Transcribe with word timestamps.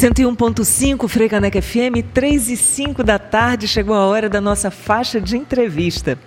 101.5 0.00 1.06
Freicaneca 1.08 1.60
FM, 1.60 2.00
3 2.14 2.48
e 2.48 2.56
5 2.56 3.04
da 3.04 3.18
tarde, 3.18 3.68
chegou 3.68 3.94
a 3.94 4.06
hora 4.06 4.30
da 4.30 4.40
nossa 4.40 4.70
faixa 4.70 5.20
de 5.20 5.36
entrevista. 5.36 6.18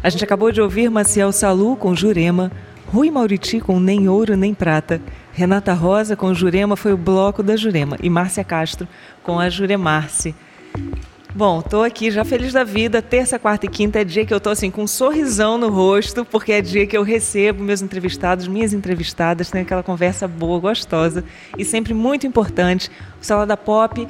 A 0.00 0.08
gente 0.08 0.22
acabou 0.22 0.52
de 0.52 0.60
ouvir 0.60 0.88
Maciel 0.88 1.32
Salu 1.32 1.74
com 1.74 1.92
Jurema, 1.92 2.52
Rui 2.86 3.10
Mauriti 3.10 3.58
com 3.58 3.80
Nem 3.80 4.08
Ouro 4.08 4.36
Nem 4.36 4.54
Prata, 4.54 5.00
Renata 5.32 5.72
Rosa 5.72 6.14
com 6.14 6.32
Jurema 6.32 6.76
foi 6.76 6.92
o 6.92 6.96
bloco 6.96 7.42
da 7.42 7.56
Jurema 7.56 7.96
e 8.00 8.08
Márcia 8.08 8.44
Castro 8.44 8.86
com 9.24 9.40
a 9.40 9.50
Juremarce. 9.50 10.32
Bom, 11.36 11.60
tô 11.60 11.82
aqui 11.82 12.10
já 12.10 12.24
feliz 12.24 12.54
da 12.54 12.64
vida. 12.64 13.02
Terça, 13.02 13.38
quarta 13.38 13.66
e 13.66 13.68
quinta 13.68 14.00
é 14.00 14.04
dia 14.04 14.24
que 14.24 14.32
eu 14.32 14.40
tô 14.40 14.48
assim 14.48 14.70
com 14.70 14.84
um 14.84 14.86
sorrisão 14.86 15.58
no 15.58 15.68
rosto, 15.68 16.24
porque 16.24 16.50
é 16.50 16.62
dia 16.62 16.86
que 16.86 16.96
eu 16.96 17.02
recebo 17.02 17.62
meus 17.62 17.82
entrevistados, 17.82 18.48
minhas 18.48 18.72
entrevistadas, 18.72 19.50
tem 19.50 19.60
aquela 19.60 19.82
conversa 19.82 20.26
boa, 20.26 20.58
gostosa 20.58 21.22
e 21.58 21.62
sempre 21.62 21.92
muito 21.92 22.26
importante. 22.26 22.90
O 23.20 23.24
Salada 23.24 23.54
Pop 23.54 24.08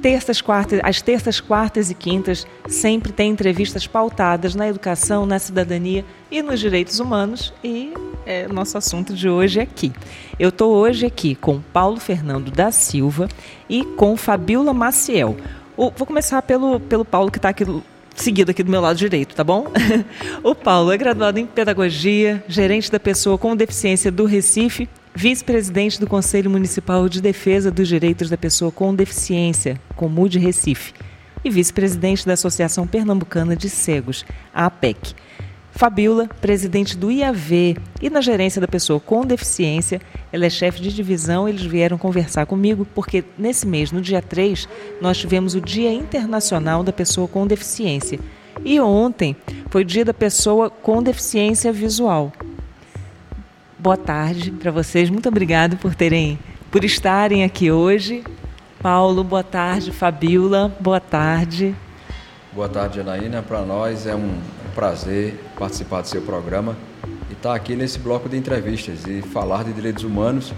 terças, 0.00 0.40
quartas, 0.40 0.80
as 0.84 1.02
terças, 1.02 1.40
quartas 1.40 1.90
e 1.90 1.94
quintas 1.94 2.46
sempre 2.68 3.10
tem 3.10 3.32
entrevistas 3.32 3.88
pautadas 3.88 4.54
na 4.54 4.68
educação, 4.68 5.26
na 5.26 5.40
cidadania 5.40 6.04
e 6.30 6.42
nos 6.42 6.60
direitos 6.60 7.00
humanos 7.00 7.52
e 7.62 7.92
é, 8.24 8.46
nosso 8.46 8.78
assunto 8.78 9.14
de 9.14 9.28
hoje 9.28 9.58
é 9.58 9.64
aqui. 9.64 9.92
Eu 10.38 10.50
estou 10.50 10.72
hoje 10.72 11.06
aqui 11.06 11.34
com 11.34 11.60
Paulo 11.60 11.98
Fernando 11.98 12.52
da 12.52 12.70
Silva 12.70 13.26
e 13.68 13.84
com 13.84 14.16
Fabiola 14.16 14.72
Maciel. 14.72 15.36
O, 15.76 15.90
vou 15.90 16.06
começar 16.06 16.42
pelo, 16.42 16.78
pelo 16.80 17.04
Paulo, 17.04 17.30
que 17.30 17.38
está 17.38 17.48
aqui 17.48 17.64
seguido 18.14 18.50
aqui 18.50 18.62
do 18.62 18.70
meu 18.70 18.80
lado 18.80 18.96
direito, 18.96 19.34
tá 19.34 19.42
bom? 19.42 19.66
o 20.44 20.54
Paulo 20.54 20.92
é 20.92 20.98
graduado 20.98 21.38
em 21.38 21.46
Pedagogia, 21.46 22.44
gerente 22.46 22.90
da 22.90 23.00
pessoa 23.00 23.38
com 23.38 23.56
deficiência 23.56 24.10
do 24.10 24.26
Recife, 24.26 24.88
vice-presidente 25.14 25.98
do 25.98 26.06
Conselho 26.06 26.50
Municipal 26.50 27.08
de 27.08 27.20
Defesa 27.20 27.70
dos 27.70 27.88
Direitos 27.88 28.30
da 28.30 28.36
Pessoa 28.36 28.70
com 28.70 28.94
Deficiência, 28.94 29.80
Comude 29.96 30.38
Recife, 30.38 30.92
e 31.44 31.50
vice-presidente 31.50 32.26
da 32.26 32.34
Associação 32.34 32.86
Pernambucana 32.86 33.56
de 33.56 33.68
Cegos, 33.68 34.24
a 34.54 34.66
APEC. 34.66 35.14
Fabiola, 35.74 36.28
presidente 36.40 36.96
do 36.96 37.10
IAV 37.10 37.76
e 38.00 38.10
na 38.10 38.20
gerência 38.20 38.60
da 38.60 38.68
pessoa 38.68 39.00
com 39.00 39.24
deficiência, 39.24 40.00
ela 40.30 40.44
é 40.44 40.50
chefe 40.50 40.80
de 40.82 40.92
divisão. 40.92 41.48
Eles 41.48 41.62
vieram 41.62 41.96
conversar 41.96 42.46
comigo 42.46 42.86
porque 42.94 43.24
nesse 43.38 43.66
mês, 43.66 43.90
no 43.90 44.00
dia 44.00 44.20
3, 44.20 44.68
nós 45.00 45.18
tivemos 45.18 45.54
o 45.54 45.60
Dia 45.60 45.90
Internacional 45.92 46.84
da 46.84 46.92
Pessoa 46.92 47.26
com 47.26 47.46
Deficiência. 47.46 48.20
E 48.62 48.78
ontem 48.78 49.34
foi 49.70 49.80
o 49.82 49.84
Dia 49.84 50.04
da 50.04 50.14
Pessoa 50.14 50.68
com 50.68 51.02
Deficiência 51.02 51.72
Visual. 51.72 52.32
Boa 53.78 53.96
tarde 53.96 54.52
para 54.52 54.70
vocês. 54.70 55.08
Muito 55.08 55.28
obrigado 55.28 55.78
por 55.78 55.94
terem, 55.94 56.38
por 56.70 56.84
estarem 56.84 57.44
aqui 57.44 57.70
hoje. 57.70 58.22
Paulo, 58.80 59.24
boa 59.24 59.42
tarde. 59.42 59.90
Fabiola, 59.90 60.70
boa 60.78 61.00
tarde. 61.00 61.74
Boa 62.52 62.68
tarde, 62.68 63.00
Anaína. 63.00 63.42
Para 63.42 63.62
nós 63.62 64.06
é 64.06 64.14
um 64.14 64.38
prazer 64.72 65.38
participar 65.58 66.00
do 66.00 66.08
seu 66.08 66.22
programa 66.22 66.76
e 67.30 67.32
estar 67.32 67.50
tá 67.50 67.54
aqui 67.54 67.76
nesse 67.76 67.98
bloco 67.98 68.28
de 68.28 68.36
entrevistas 68.36 69.06
e 69.06 69.22
falar 69.22 69.64
de 69.64 69.72
direitos 69.72 70.04
humanos 70.04 70.52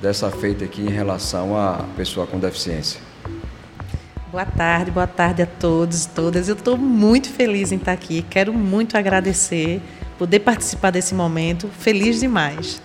dessa 0.00 0.30
feita 0.30 0.64
aqui 0.64 0.82
em 0.82 0.90
relação 0.90 1.56
à 1.56 1.84
pessoa 1.96 2.26
com 2.26 2.38
deficiência. 2.38 3.00
Boa 4.30 4.46
tarde, 4.46 4.90
boa 4.90 5.06
tarde 5.06 5.42
a 5.42 5.46
todos 5.46 6.04
e 6.04 6.08
todas. 6.08 6.48
Eu 6.48 6.54
estou 6.54 6.76
muito 6.76 7.28
feliz 7.28 7.70
em 7.70 7.76
estar 7.76 7.92
aqui. 7.92 8.22
Quero 8.22 8.52
muito 8.52 8.96
agradecer, 8.96 9.80
poder 10.18 10.40
participar 10.40 10.90
desse 10.90 11.14
momento. 11.14 11.68
Feliz 11.68 12.18
demais. 12.20 12.80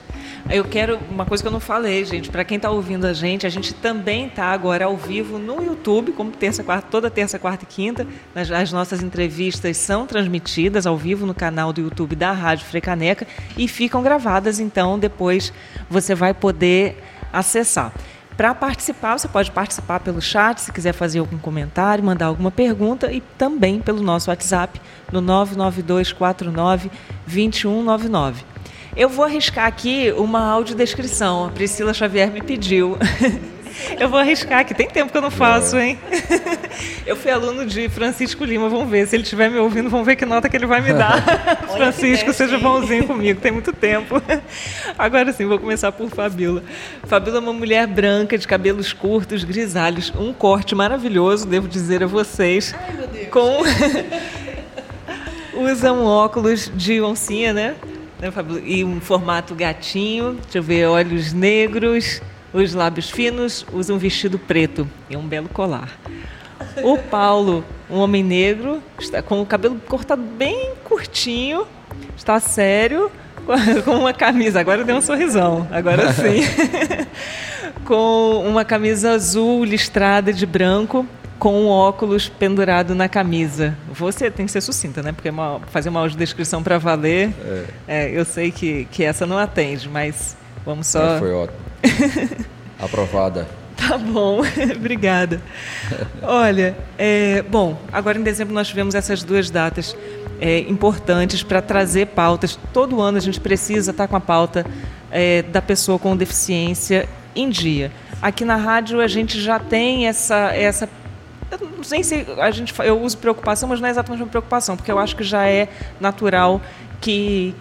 Eu 0.50 0.64
quero 0.64 0.98
uma 1.12 1.26
coisa 1.26 1.44
que 1.44 1.48
eu 1.48 1.52
não 1.52 1.60
falei, 1.60 2.06
gente. 2.06 2.30
Para 2.30 2.46
quem 2.46 2.56
está 2.56 2.72
ouvindo 2.72 3.06
a 3.06 3.12
gente, 3.12 3.46
a 3.46 3.50
gente 3.50 3.74
também 3.74 4.28
está 4.28 4.46
agora 4.46 4.86
ao 4.86 4.96
vivo 4.96 5.38
no 5.38 5.62
YouTube, 5.62 6.14
como 6.14 6.32
terça, 6.32 6.64
quarta, 6.64 6.88
toda 6.90 7.12
terça, 7.12 7.38
quarta 7.38 7.66
e 7.66 7.68
quinta. 7.68 8.08
As 8.34 8.72
nossas 8.72 9.04
entrevistas 9.04 9.76
são 9.76 10.08
transmitidas 10.08 10.88
ao 10.88 10.96
vivo 10.96 11.26
no 11.26 11.34
canal 11.34 11.74
do 11.74 11.82
YouTube 11.82 12.16
da 12.16 12.32
Rádio 12.32 12.66
Frecaneca 12.66 13.28
e 13.58 13.68
ficam 13.68 14.02
gravadas. 14.02 14.58
Então, 14.58 14.98
depois 14.98 15.52
você 15.90 16.16
vai 16.16 16.34
poder 16.34 17.04
acessar. 17.34 17.92
Para 18.38 18.56
participar, 18.56 19.18
você 19.18 19.28
pode 19.28 19.52
participar 19.52 20.00
pelo 20.00 20.22
chat, 20.22 20.62
se 20.62 20.72
quiser 20.72 20.94
fazer 20.94 21.20
algum 21.20 21.38
comentário, 21.38 22.04
mandar 22.04 22.28
alguma 22.28 22.52
pergunta 22.52 23.12
e 23.12 23.20
também 23.38 23.82
pelo 23.82 24.02
nosso 24.02 24.30
WhatsApp 24.30 24.80
no 25.12 25.20
99249 25.20 26.90
2199. 27.26 28.57
Eu 28.98 29.10
vou 29.10 29.24
arriscar 29.24 29.68
aqui 29.68 30.12
uma 30.18 30.40
audiodescrição. 30.50 31.46
A 31.46 31.50
Priscila 31.50 31.94
Xavier 31.94 32.32
me 32.32 32.42
pediu. 32.42 32.98
Eu 34.00 34.10
vou 34.10 34.20
arriscar 34.20 34.62
aqui. 34.62 34.74
Tem 34.74 34.88
tempo 34.88 35.12
que 35.12 35.18
eu 35.20 35.22
não 35.22 35.30
faço, 35.30 35.78
hein? 35.78 36.00
Eu 37.06 37.16
fui 37.16 37.30
aluno 37.30 37.64
de 37.64 37.88
Francisco 37.90 38.44
Lima. 38.44 38.68
Vamos 38.70 38.90
ver. 38.90 39.06
Se 39.08 39.16
ele 39.16 39.22
estiver 39.22 39.52
me 39.52 39.60
ouvindo, 39.60 39.88
vamos 39.88 40.04
ver 40.04 40.16
que 40.16 40.26
nota 40.26 40.50
que 40.50 40.58
ele 40.58 40.66
vai 40.66 40.82
me 40.82 40.94
dar. 40.94 41.22
Francisco, 41.78 42.34
seja 42.34 42.58
bonzinho 42.58 43.06
comigo. 43.06 43.40
Tem 43.40 43.52
muito 43.52 43.72
tempo. 43.72 44.20
Agora 44.98 45.32
sim, 45.32 45.46
vou 45.46 45.60
começar 45.60 45.92
por 45.92 46.10
Fabíola. 46.10 46.64
Fabíola 47.04 47.38
é 47.38 47.42
uma 47.42 47.54
mulher 47.54 47.86
branca, 47.86 48.36
de 48.36 48.48
cabelos 48.48 48.94
curtos, 48.94 49.44
grisalhos. 49.44 50.12
Um 50.18 50.34
corte 50.34 50.74
maravilhoso, 50.74 51.46
devo 51.46 51.68
dizer 51.68 52.02
a 52.04 52.08
vocês. 52.08 52.74
Ai, 52.76 52.96
meu 52.96 53.08
Deus. 53.08 53.28
Com... 53.30 53.62
Usa 55.62 55.94
um 55.94 56.04
óculos 56.04 56.72
de 56.76 57.00
oncinha, 57.00 57.54
né? 57.54 57.76
Né, 58.20 58.32
E 58.66 58.84
um 58.84 59.00
formato 59.00 59.56
gatinho, 59.56 60.34
deixa 60.44 60.58
eu 60.58 60.64
ver, 60.64 60.88
olhos 60.88 61.34
negros, 61.34 62.22
os 62.54 62.74
lábios 62.74 63.10
finos, 63.10 63.66
usa 63.72 63.94
um 63.94 63.98
vestido 63.98 64.40
preto 64.40 64.88
e 65.10 65.16
um 65.16 65.28
belo 65.28 65.50
colar. 65.50 65.90
O 66.84 66.98
Paulo, 66.98 67.64
um 67.90 67.98
homem 67.98 68.24
negro, 68.24 68.82
está 69.00 69.22
com 69.22 69.42
o 69.42 69.46
cabelo 69.46 69.80
cortado 69.88 70.22
bem 70.22 70.72
curtinho, 70.84 71.68
está 72.16 72.40
sério, 72.40 73.12
com 73.86 73.92
uma 73.92 74.14
camisa. 74.14 74.60
Agora 74.60 74.84
deu 74.84 74.96
um 74.96 75.02
sorrisão, 75.02 75.68
agora 75.72 76.12
sim. 76.14 76.42
com 77.86 78.44
uma 78.46 78.66
camisa 78.66 79.12
azul 79.12 79.64
listrada 79.64 80.34
de 80.34 80.46
branco, 80.46 81.06
com 81.40 81.54
um 81.54 81.68
óculos 81.68 82.28
pendurado 82.30 82.96
na 82.96 83.08
camisa. 83.08 83.76
Você 83.92 84.30
tem 84.32 84.46
que 84.46 84.52
ser 84.52 84.62
sucinta, 84.62 85.02
né? 85.04 85.12
Porque 85.12 85.30
uma, 85.30 85.60
fazer 85.72 85.90
uma 85.90 86.00
audiodescrição 86.00 86.64
para 86.64 86.78
valer, 86.78 87.34
é. 87.46 87.66
É, 87.88 88.12
eu 88.12 88.26
sei 88.26 88.52
que, 88.52 88.86
que 88.92 89.04
essa 89.04 89.26
não 89.26 89.38
atende, 89.38 89.88
mas 89.88 90.36
vamos 90.66 90.88
só. 90.88 91.16
É, 91.16 91.20
foi 91.20 91.34
ótimo. 91.34 91.60
Aprovada. 92.80 93.48
Tá 93.76 93.98
bom, 93.98 94.42
obrigada. 94.76 95.40
Olha, 96.22 96.76
é, 96.98 97.44
bom, 97.44 97.80
agora 97.92 98.18
em 98.18 98.24
dezembro 98.24 98.54
nós 98.54 98.68
tivemos 98.68 98.96
essas 98.96 99.24
duas 99.24 99.52
datas 99.52 99.96
é, 100.42 100.60
importantes 100.60 101.44
para 101.44 101.62
trazer 101.62 102.08
pautas. 102.08 102.60
Todo 102.74 103.00
ano 103.02 103.18
a 103.18 103.22
gente 103.22 103.40
precisa 103.40 103.92
estar 103.92 104.06
tá 104.06 104.08
com 104.08 104.16
a 104.16 104.20
pauta 104.20 104.66
é, 105.12 105.44
da 105.44 105.62
pessoa 105.62 106.00
com 106.00 106.18
deficiência 106.18 107.08
em 107.36 107.50
dia. 107.50 107.92
Aqui 108.20 108.44
na 108.44 108.56
rádio 108.56 109.00
a 109.00 109.08
gente 109.08 109.40
já 109.40 109.60
tem 109.60 110.08
essa, 110.08 110.52
essa 110.56 110.90
eu 111.52 111.70
não 111.78 111.84
sei 111.84 112.04
se 112.04 112.26
a 112.38 112.52
gente 112.52 112.74
eu 112.80 113.02
uso 113.02 113.18
preocupação, 113.18 113.70
mas 113.70 113.80
não 113.80 113.88
é 113.88 113.92
exatamente 113.92 114.22
uma 114.22 114.30
preocupação, 114.30 114.76
porque 114.76 114.92
eu 114.92 115.00
acho 115.00 115.16
que 115.16 115.24
já 115.24 115.48
é 115.48 115.70
natural 116.00 116.62
que, 117.00 117.56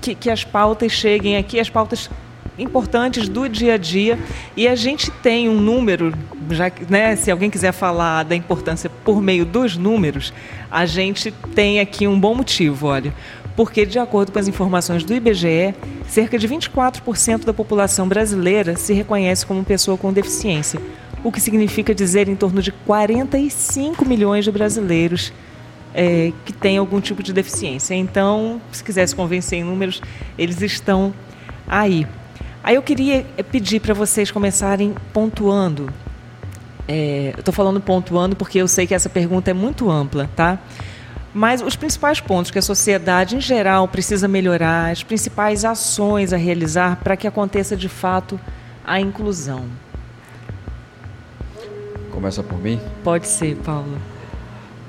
que, 0.00 0.14
que 0.14 0.30
as 0.30 0.44
pautas 0.44 0.92
cheguem 0.92 1.36
aqui, 1.36 1.60
as 1.60 1.70
pautas 1.70 2.10
importantes 2.58 3.28
do 3.28 3.48
dia 3.48 3.74
a 3.74 3.76
dia. 3.76 4.18
E 4.56 4.66
a 4.66 4.74
gente 4.74 5.10
tem 5.10 5.48
um 5.48 5.60
número 5.60 6.12
já 6.50 6.70
né 6.88 7.14
se 7.14 7.30
alguém 7.30 7.50
quiser 7.50 7.72
falar 7.72 8.24
da 8.24 8.34
importância 8.34 8.90
por 9.04 9.20
meio 9.20 9.44
dos 9.44 9.76
números 9.76 10.32
a 10.70 10.86
gente 10.86 11.30
tem 11.54 11.78
aqui 11.78 12.06
um 12.06 12.18
bom 12.18 12.34
motivo 12.34 12.86
olha. 12.86 13.14
Porque 13.54 13.84
de 13.84 13.98
acordo 13.98 14.30
com 14.30 14.38
as 14.38 14.46
informações 14.46 15.02
do 15.02 15.12
IBGE 15.12 15.74
cerca 16.06 16.38
de 16.38 16.48
24% 16.48 17.44
da 17.44 17.52
população 17.52 18.06
brasileira 18.06 18.76
se 18.76 18.92
reconhece 18.92 19.44
como 19.44 19.64
pessoa 19.64 19.98
com 19.98 20.12
deficiência 20.12 20.80
o 21.28 21.32
que 21.32 21.40
significa 21.40 21.94
dizer 21.94 22.28
em 22.28 22.34
torno 22.34 22.62
de 22.62 22.72
45 22.72 24.04
milhões 24.04 24.44
de 24.44 24.50
brasileiros 24.50 25.32
é, 25.94 26.32
que 26.44 26.52
têm 26.52 26.78
algum 26.78 27.00
tipo 27.00 27.22
de 27.22 27.32
deficiência. 27.32 27.94
Então, 27.94 28.60
se 28.72 28.82
quiser 28.82 29.06
se 29.06 29.14
convencer 29.14 29.58
em 29.58 29.64
números, 29.64 30.00
eles 30.38 30.60
estão 30.62 31.12
aí. 31.66 32.06
Aí 32.62 32.74
eu 32.74 32.82
queria 32.82 33.26
é, 33.36 33.42
pedir 33.42 33.80
para 33.80 33.94
vocês 33.94 34.30
começarem 34.30 34.94
pontuando. 35.12 35.92
É, 36.86 37.34
estou 37.36 37.52
falando 37.52 37.80
pontuando 37.80 38.34
porque 38.34 38.58
eu 38.58 38.68
sei 38.68 38.86
que 38.86 38.94
essa 38.94 39.08
pergunta 39.08 39.50
é 39.50 39.54
muito 39.54 39.90
ampla, 39.90 40.28
tá? 40.34 40.58
Mas 41.34 41.60
os 41.60 41.76
principais 41.76 42.20
pontos 42.20 42.50
que 42.50 42.58
a 42.58 42.62
sociedade 42.62 43.36
em 43.36 43.40
geral 43.40 43.86
precisa 43.86 44.26
melhorar, 44.26 44.90
as 44.90 45.02
principais 45.02 45.64
ações 45.64 46.32
a 46.32 46.36
realizar 46.36 46.96
para 46.96 47.16
que 47.16 47.26
aconteça 47.26 47.76
de 47.76 47.88
fato 47.88 48.40
a 48.84 48.98
inclusão. 48.98 49.66
Começa 52.18 52.42
por 52.42 52.60
mim? 52.60 52.80
Pode 53.04 53.28
ser, 53.28 53.54
Paulo. 53.58 53.96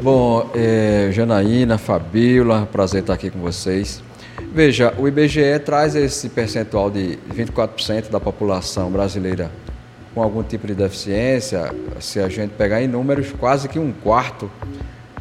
Bom, 0.02 0.50
é, 0.56 1.10
Janaína, 1.12 1.78
Fabíola, 1.78 2.68
prazer 2.72 3.02
estar 3.02 3.14
aqui 3.14 3.30
com 3.30 3.38
vocês. 3.38 4.02
Veja, 4.52 4.96
o 4.98 5.08
IBGE 5.08 5.60
traz 5.64 5.94
esse 5.94 6.28
percentual 6.30 6.90
de 6.90 7.20
24% 7.32 8.10
da 8.10 8.20
população 8.20 8.90
brasileira 8.90 9.52
com 10.16 10.24
algum 10.24 10.42
tipo 10.42 10.66
de 10.66 10.74
deficiência, 10.74 11.72
se 12.00 12.20
a 12.20 12.28
gente 12.30 12.56
pegar 12.56 12.82
em 12.82 12.88
números, 12.88 13.32
quase 13.40 13.70
que 13.70 13.78
um 13.78 13.92
quarto 13.92 14.50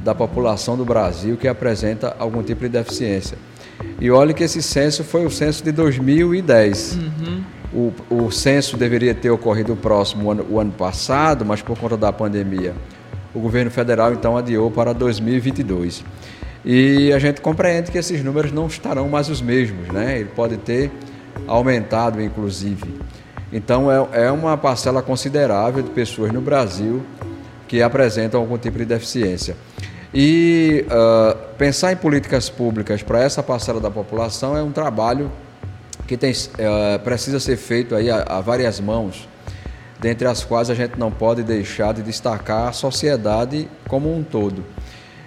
da 0.00 0.14
população 0.14 0.78
do 0.78 0.86
Brasil 0.86 1.36
que 1.36 1.46
apresenta 1.46 2.16
algum 2.18 2.42
tipo 2.42 2.62
de 2.62 2.70
deficiência. 2.70 3.36
E 4.00 4.10
olhe 4.10 4.32
que 4.32 4.44
esse 4.44 4.62
censo 4.62 5.04
foi 5.04 5.26
o 5.26 5.30
censo 5.30 5.62
de 5.62 5.72
2010. 5.72 6.96
Uhum. 6.96 7.44
O, 7.72 7.92
o 8.10 8.30
censo 8.30 8.76
deveria 8.76 9.14
ter 9.14 9.30
ocorrido 9.30 9.76
próximo 9.76 10.30
ano, 10.30 10.46
o 10.48 10.58
ano 10.58 10.72
passado, 10.72 11.44
mas 11.44 11.60
por 11.60 11.78
conta 11.78 11.96
da 11.96 12.12
pandemia, 12.12 12.74
o 13.34 13.40
governo 13.40 13.70
federal 13.70 14.12
então 14.12 14.36
adiou 14.36 14.70
para 14.70 14.92
2022. 14.94 16.04
E 16.64 17.12
a 17.12 17.18
gente 17.18 17.40
compreende 17.40 17.90
que 17.90 17.98
esses 17.98 18.22
números 18.24 18.52
não 18.52 18.66
estarão 18.66 19.08
mais 19.08 19.28
os 19.28 19.40
mesmos, 19.40 19.88
né? 19.88 20.18
Ele 20.18 20.30
pode 20.34 20.56
ter 20.56 20.90
aumentado, 21.46 22.20
inclusive. 22.20 22.94
Então, 23.52 23.90
é, 23.90 24.26
é 24.26 24.30
uma 24.30 24.56
parcela 24.56 25.00
considerável 25.00 25.82
de 25.82 25.90
pessoas 25.90 26.32
no 26.32 26.40
Brasil 26.40 27.02
que 27.66 27.82
apresentam 27.82 28.40
algum 28.40 28.58
tipo 28.58 28.78
de 28.78 28.84
deficiência. 28.84 29.56
E 30.12 30.86
uh, 30.86 31.36
pensar 31.56 31.92
em 31.92 31.96
políticas 31.96 32.48
públicas 32.48 33.02
para 33.02 33.20
essa 33.20 33.42
parcela 33.42 33.78
da 33.78 33.90
população 33.90 34.56
é 34.56 34.62
um 34.62 34.72
trabalho 34.72 35.30
que 36.08 36.16
tem, 36.16 36.32
uh, 36.32 36.98
precisa 37.04 37.38
ser 37.38 37.58
feito 37.58 37.94
aí 37.94 38.10
a, 38.10 38.22
a, 38.22 38.40
várias 38.40 38.80
mãos, 38.80 39.28
dentre 40.00 40.26
as 40.26 40.42
quais 40.42 40.70
a 40.70 40.74
gente 40.74 40.98
não 40.98 41.12
pode 41.12 41.42
deixar 41.42 41.92
de 41.92 42.02
destacar 42.02 42.68
a 42.68 42.72
sociedade 42.72 43.68
como 43.86 44.12
um 44.12 44.22
todo. 44.22 44.64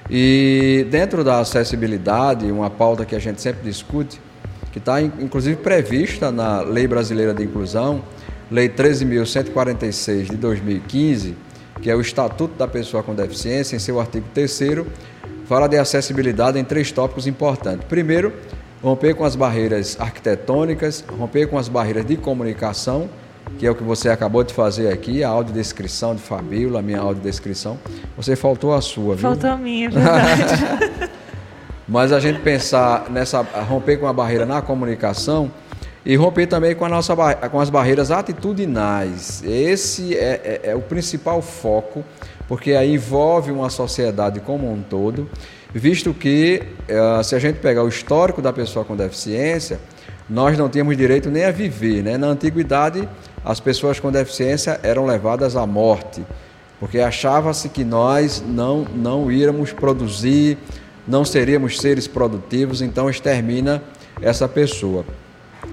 E 0.10 0.88
dentro 0.90 1.24
da 1.24 1.40
acessibilidade, 1.40 2.52
uma 2.52 2.70
pauta 2.70 3.06
que 3.06 3.16
a 3.16 3.20
gente 3.20 3.40
sempre 3.40 3.62
discute, 3.64 4.20
que 4.72 4.80
está 4.80 5.00
inclusive 5.00 5.58
prevista 5.58 6.32
na 6.32 6.62
Lei 6.62 6.88
Brasileira 6.88 7.34
de 7.34 7.44
Inclusão, 7.44 8.04
Lei 8.50 8.68
13.146 8.68 10.32
de 10.32 10.36
2015, 10.36 11.38
que 11.80 11.92
é 11.92 11.96
o 11.96 12.02
Estatuto 12.02 12.56
da 12.58 12.68
Pessoa 12.68 13.04
com 13.04 13.14
Deficiência, 13.14 13.76
em 13.76 13.80
seu 13.80 14.00
artigo 14.00 14.26
3 14.34 14.60
fala 15.46 15.68
de 15.68 15.78
acessibilidade 15.78 16.58
em 16.58 16.64
três 16.64 16.92
tópicos 16.92 17.28
importantes. 17.28 17.86
Primeiro, 17.88 18.34
romper 18.82 19.14
com 19.14 19.24
as 19.24 19.36
barreiras 19.36 19.98
arquitetônicas, 20.00 21.04
romper 21.18 21.48
com 21.48 21.58
as 21.58 21.68
barreiras 21.68 22.06
de 22.06 22.18
comunicação, 22.18 23.10
que 23.60 23.66
é 23.66 23.72
o 23.72 23.76
que 23.76 23.84
você 23.84 24.10
acabou 24.10 24.44
de 24.44 24.54
fazer 24.54 24.92
aqui, 24.92 25.24
a 25.24 25.30
audiodescrição 25.30 26.16
de 26.16 26.22
Fabíola, 26.22 26.80
a 26.80 26.82
minha 26.82 27.00
audiodescrição. 27.00 27.78
Você 28.18 28.36
faltou 28.36 28.74
a 28.74 28.82
sua, 28.82 29.16
viu? 29.16 29.30
Faltou 29.30 29.50
a 29.50 29.58
minha, 29.58 29.88
é 29.88 29.90
verdade. 29.92 31.12
Mas 31.88 32.12
a 32.12 32.20
gente 32.20 32.40
pensar 32.40 33.10
nessa 33.10 33.42
romper 33.42 33.98
com 33.98 34.08
a 34.08 34.14
barreira 34.14 34.46
na 34.46 34.62
comunicação 34.62 35.52
e 36.06 36.16
romper 36.16 36.48
também 36.48 36.74
com, 36.74 36.86
a 36.86 36.90
nossa, 36.90 37.16
com 37.50 37.60
as 37.60 37.70
barreiras 37.70 38.10
atitudinais. 38.12 39.44
Esse 39.44 40.16
é, 40.16 40.62
é, 40.64 40.70
é 40.72 40.76
o 40.76 40.82
principal 40.82 41.42
foco, 41.42 42.04
porque 42.48 42.74
aí 42.74 42.96
envolve 42.96 43.52
uma 43.52 43.70
sociedade 43.70 44.40
como 44.40 44.72
um 44.72 44.82
todo, 44.82 45.30
visto 45.74 46.14
que 46.14 46.64
uh, 46.90 47.24
se 47.24 47.36
a 47.36 47.40
gente 47.40 47.60
pegar 47.60 47.84
o 47.84 47.88
histórico 47.88 48.42
da 48.42 48.52
pessoa 48.52 48.84
com 48.84 48.96
deficiência, 48.96 49.80
nós 50.30 50.58
não 50.58 50.70
tínhamos 50.70 50.96
direito 50.98 51.30
nem 51.30 51.46
a 51.46 51.52
viver. 51.52 52.04
Né? 52.04 52.18
Na 52.18 52.28
antiguidade, 52.28 53.08
as 53.44 53.60
pessoas 53.60 54.00
com 54.00 54.12
deficiência 54.12 54.80
eram 54.84 55.06
levadas 55.06 55.56
à 55.56 55.66
morte, 55.66 56.24
porque 56.80 57.00
achava-se 57.00 57.70
que 57.70 57.84
nós 57.84 58.44
não, 58.46 58.86
não 58.96 59.32
íamos 59.32 59.72
produzir, 59.72 60.58
não 61.08 61.26
seríamos 61.26 61.80
seres 61.80 62.08
produtivos, 62.08 62.82
então 62.82 63.10
extermina 63.10 63.82
essa 64.22 64.48
pessoa. 64.48 65.06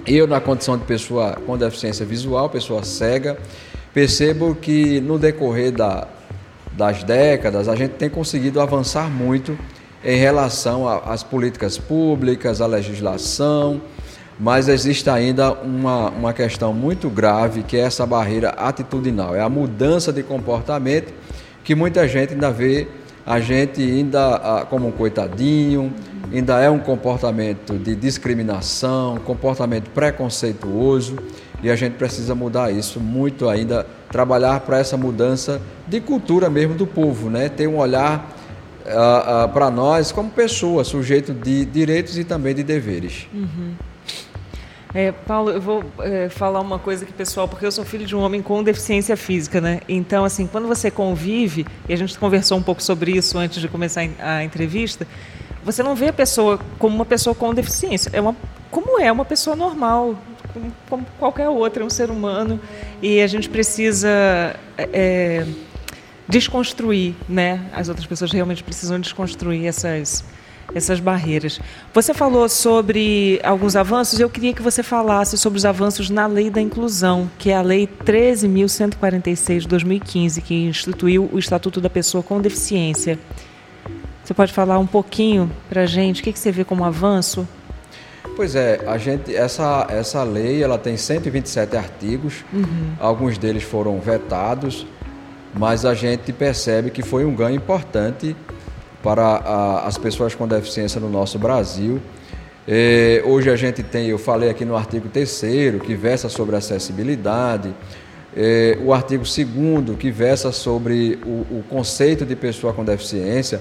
Eu, 0.06 0.26
na 0.26 0.40
condição 0.40 0.76
de 0.76 0.84
pessoa 0.84 1.38
com 1.46 1.56
deficiência 1.56 2.04
visual, 2.04 2.48
pessoa 2.48 2.82
cega, 2.82 3.38
percebo 3.92 4.54
que 4.54 5.00
no 5.00 5.18
decorrer 5.18 5.72
da, 5.72 6.08
das 6.72 7.02
décadas 7.04 7.68
a 7.68 7.76
gente 7.76 7.92
tem 7.92 8.08
conseguido 8.08 8.60
avançar 8.60 9.10
muito 9.10 9.58
em 10.04 10.16
relação 10.16 10.88
às 10.88 11.22
políticas 11.22 11.76
públicas, 11.76 12.60
à 12.60 12.66
legislação, 12.66 13.80
mas 14.38 14.68
existe 14.68 15.10
ainda 15.10 15.52
uma, 15.52 16.10
uma 16.10 16.32
questão 16.32 16.72
muito 16.72 17.10
grave 17.10 17.62
que 17.62 17.76
é 17.76 17.80
essa 17.80 18.06
barreira 18.06 18.50
atitudinal, 18.50 19.34
é 19.34 19.40
a 19.40 19.48
mudança 19.48 20.12
de 20.12 20.22
comportamento 20.22 21.12
que 21.64 21.74
muita 21.74 22.06
gente 22.06 22.34
ainda 22.34 22.50
vê 22.50 22.86
a 23.26 23.40
gente 23.40 23.82
ainda 23.82 24.64
como 24.70 24.88
um 24.88 24.90
coitadinho, 24.90 25.92
ainda 26.32 26.60
é 26.60 26.70
um 26.70 26.78
comportamento 26.78 27.74
de 27.74 27.94
discriminação, 27.94 29.18
comportamento 29.18 29.90
preconceituoso, 29.90 31.16
e 31.62 31.68
a 31.68 31.76
gente 31.76 31.94
precisa 31.94 32.34
mudar 32.34 32.70
isso 32.70 33.00
muito 33.00 33.48
ainda, 33.48 33.86
trabalhar 34.10 34.60
para 34.60 34.78
essa 34.78 34.96
mudança 34.96 35.60
de 35.86 36.00
cultura 36.00 36.48
mesmo 36.48 36.74
do 36.74 36.86
povo, 36.86 37.28
né? 37.28 37.50
ter 37.50 37.66
um 37.66 37.76
olhar 37.76 38.37
uh, 38.88 39.44
uh, 39.44 39.48
para 39.50 39.70
nós 39.70 40.10
como 40.12 40.30
pessoa, 40.30 40.84
sujeito 40.84 41.32
de 41.32 41.64
direitos 41.64 42.18
e 42.18 42.24
também 42.24 42.54
de 42.54 42.62
deveres. 42.62 43.28
Uhum. 43.32 43.74
É, 44.94 45.12
Paulo, 45.12 45.50
eu 45.50 45.60
vou 45.60 45.84
é, 46.00 46.30
falar 46.30 46.60
uma 46.60 46.78
coisa 46.78 47.04
aqui, 47.04 47.12
pessoal, 47.12 47.46
porque 47.46 47.66
eu 47.66 47.70
sou 47.70 47.84
filho 47.84 48.06
de 48.06 48.16
um 48.16 48.20
homem 48.20 48.40
com 48.40 48.62
deficiência 48.62 49.16
física, 49.18 49.60
né? 49.60 49.80
Então, 49.86 50.24
assim, 50.24 50.46
quando 50.46 50.66
você 50.66 50.90
convive, 50.90 51.66
e 51.86 51.92
a 51.92 51.96
gente 51.96 52.18
conversou 52.18 52.56
um 52.56 52.62
pouco 52.62 52.82
sobre 52.82 53.12
isso 53.12 53.36
antes 53.36 53.60
de 53.60 53.68
começar 53.68 54.08
a 54.18 54.42
entrevista, 54.42 55.06
você 55.62 55.82
não 55.82 55.94
vê 55.94 56.08
a 56.08 56.12
pessoa 56.12 56.58
como 56.78 56.96
uma 56.96 57.04
pessoa 57.04 57.34
com 57.34 57.52
deficiência. 57.52 58.10
É 58.14 58.20
uma, 58.20 58.34
como 58.70 58.98
é 58.98 59.12
uma 59.12 59.26
pessoa 59.26 59.54
normal, 59.54 60.16
como 60.88 61.04
qualquer 61.18 61.50
outra, 61.50 61.82
é 61.82 61.86
um 61.86 61.90
ser 61.90 62.10
humano. 62.10 62.58
E 63.02 63.20
a 63.20 63.26
gente 63.26 63.50
precisa 63.50 64.08
é 64.78 65.44
desconstruir, 66.28 67.14
né? 67.28 67.64
As 67.72 67.88
outras 67.88 68.06
pessoas 68.06 68.30
realmente 68.32 68.62
precisam 68.62 69.00
desconstruir 69.00 69.66
essas 69.66 70.24
essas 70.74 71.00
barreiras. 71.00 71.60
Você 71.94 72.12
falou 72.12 72.48
sobre 72.48 73.40
alguns 73.42 73.74
avanços, 73.74 74.20
eu 74.20 74.28
queria 74.28 74.52
que 74.52 74.62
você 74.62 74.82
falasse 74.82 75.38
sobre 75.38 75.56
os 75.56 75.64
avanços 75.64 76.10
na 76.10 76.26
Lei 76.26 76.50
da 76.50 76.60
Inclusão, 76.60 77.30
que 77.38 77.50
é 77.50 77.56
a 77.56 77.62
Lei 77.62 77.88
13.146 78.04 79.60
de 79.60 79.68
2015, 79.68 80.42
que 80.42 80.54
instituiu 80.54 81.28
o 81.32 81.38
Estatuto 81.38 81.80
da 81.80 81.88
Pessoa 81.88 82.22
com 82.22 82.40
Deficiência. 82.40 83.18
Você 84.22 84.34
pode 84.34 84.52
falar 84.52 84.78
um 84.78 84.86
pouquinho 84.86 85.50
para 85.70 85.82
a 85.82 85.86
gente, 85.86 86.20
o 86.20 86.24
que, 86.24 86.32
que 86.32 86.38
você 86.38 86.52
vê 86.52 86.64
como 86.64 86.84
avanço? 86.84 87.48
Pois 88.36 88.54
é, 88.54 88.80
a 88.86 88.98
gente, 88.98 89.34
essa, 89.34 89.86
essa 89.88 90.22
lei 90.22 90.62
ela 90.62 90.78
tem 90.78 90.96
127 90.96 91.76
artigos, 91.76 92.44
uhum. 92.52 92.92
alguns 93.00 93.36
deles 93.38 93.64
foram 93.64 93.98
vetados, 93.98 94.86
mas 95.54 95.84
a 95.84 95.94
gente 95.94 96.32
percebe 96.32 96.90
que 96.90 97.02
foi 97.02 97.24
um 97.24 97.34
ganho 97.34 97.56
importante 97.56 98.36
para 99.02 99.24
a, 99.24 99.86
as 99.86 99.96
pessoas 99.96 100.34
com 100.34 100.46
deficiência 100.46 101.00
no 101.00 101.08
nosso 101.08 101.38
Brasil. 101.38 102.00
É, 102.66 103.22
hoje 103.24 103.48
a 103.50 103.56
gente 103.56 103.82
tem, 103.82 104.08
eu 104.08 104.18
falei 104.18 104.50
aqui 104.50 104.64
no 104.64 104.76
artigo 104.76 105.08
3 105.08 105.42
que 105.84 105.94
versa 105.94 106.28
sobre 106.28 106.54
acessibilidade, 106.54 107.74
é, 108.36 108.76
o 108.84 108.92
artigo 108.92 109.24
2 109.24 109.96
que 109.98 110.10
versa 110.10 110.52
sobre 110.52 111.18
o, 111.24 111.58
o, 111.58 111.64
conceito 111.68 112.26
de 112.26 112.36
pessoa 112.36 112.74
com 112.74 112.84
deficiência. 112.84 113.60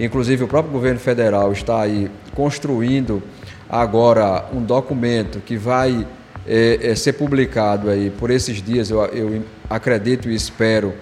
Inclusive 0.00 0.44
o 0.44 0.48
próprio 0.48 0.72
governo 0.72 0.98
federal 0.98 1.52
está 1.52 1.82
aí 1.82 2.10
construindo 2.34 3.22
agora 3.68 4.46
um 4.54 4.62
documento 4.62 5.40
que 5.40 5.56
vai 5.58 6.06
é, 6.46 6.78
é 6.80 6.94
ser 6.94 7.12
publicado 7.12 7.90
aí 7.90 8.08
por 8.08 8.30
esses 8.30 8.62
dias, 8.62 8.88
eu, 8.88 9.04
eu 9.06 9.42
acredito 9.68 10.30
e 10.30 10.34
espero, 10.34 10.94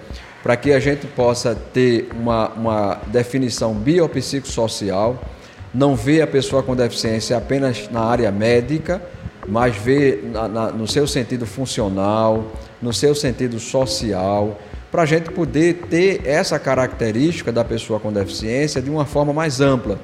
para 0.47 0.55
que 0.55 0.71
a 0.71 0.79
gente 0.79 1.05
possa 1.07 1.53
ter 1.73 2.07
uma, 2.17 2.47
uma 2.51 3.01
definição 3.07 3.73
biopsicossocial, 3.73 5.21
não 5.73 5.93
ver 5.93 6.21
a 6.21 6.27
pessoa 6.27 6.63
com 6.63 6.73
deficiência 6.73 7.35
apenas 7.35 7.89
na 7.91 7.99
área 7.99 8.31
médica, 8.31 9.01
mas 9.45 9.75
ver 9.75 10.23
na, 10.31 10.47
na, 10.47 10.71
no 10.71 10.87
seu 10.87 11.05
sentido 11.05 11.45
funcional, 11.45 12.49
no 12.81 12.93
seu 12.93 13.13
sentido 13.13 13.59
social, 13.59 14.57
para 14.89 15.01
a 15.01 15.05
gente 15.05 15.29
poder 15.31 15.81
ter 15.89 16.21
essa 16.25 16.57
característica 16.57 17.51
da 17.51 17.65
pessoa 17.65 17.99
com 17.99 18.09
deficiência 18.09 18.81
de 18.81 18.89
uma 18.89 19.05
forma 19.05 19.33
mais 19.33 19.59
ampla. 19.59 19.99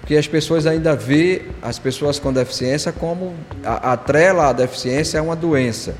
Porque 0.00 0.16
as 0.16 0.26
pessoas 0.26 0.66
ainda 0.66 0.96
vê 0.96 1.42
as 1.60 1.78
pessoas 1.78 2.18
com 2.18 2.32
deficiência 2.32 2.92
como 2.92 3.34
a, 3.62 3.92
a 3.92 3.96
trela 3.98 4.48
à 4.48 4.52
deficiência 4.54 5.18
é 5.18 5.20
uma 5.20 5.36
doença. 5.36 5.94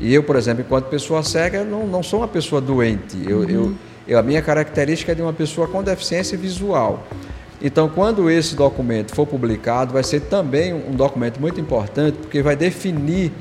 E 0.00 0.14
eu, 0.14 0.22
por 0.22 0.36
exemplo, 0.36 0.62
enquanto 0.62 0.86
pessoa 0.86 1.22
cega, 1.22 1.64
não, 1.64 1.86
não 1.86 2.02
sou 2.02 2.20
uma 2.20 2.28
pessoa 2.28 2.60
doente. 2.60 3.18
Eu, 3.26 3.38
uhum. 3.38 3.48
eu, 3.48 3.74
eu, 4.06 4.18
a 4.18 4.22
minha 4.22 4.40
característica 4.40 5.12
é 5.12 5.14
de 5.14 5.22
uma 5.22 5.32
pessoa 5.32 5.66
com 5.66 5.82
deficiência 5.82 6.38
visual. 6.38 7.04
Então, 7.60 7.88
quando 7.88 8.30
esse 8.30 8.54
documento 8.54 9.12
for 9.14 9.26
publicado, 9.26 9.92
vai 9.92 10.04
ser 10.04 10.20
também 10.20 10.72
um 10.72 10.92
documento 10.92 11.40
muito 11.40 11.60
importante, 11.60 12.16
porque 12.18 12.40
vai 12.40 12.54
definir 12.54 13.32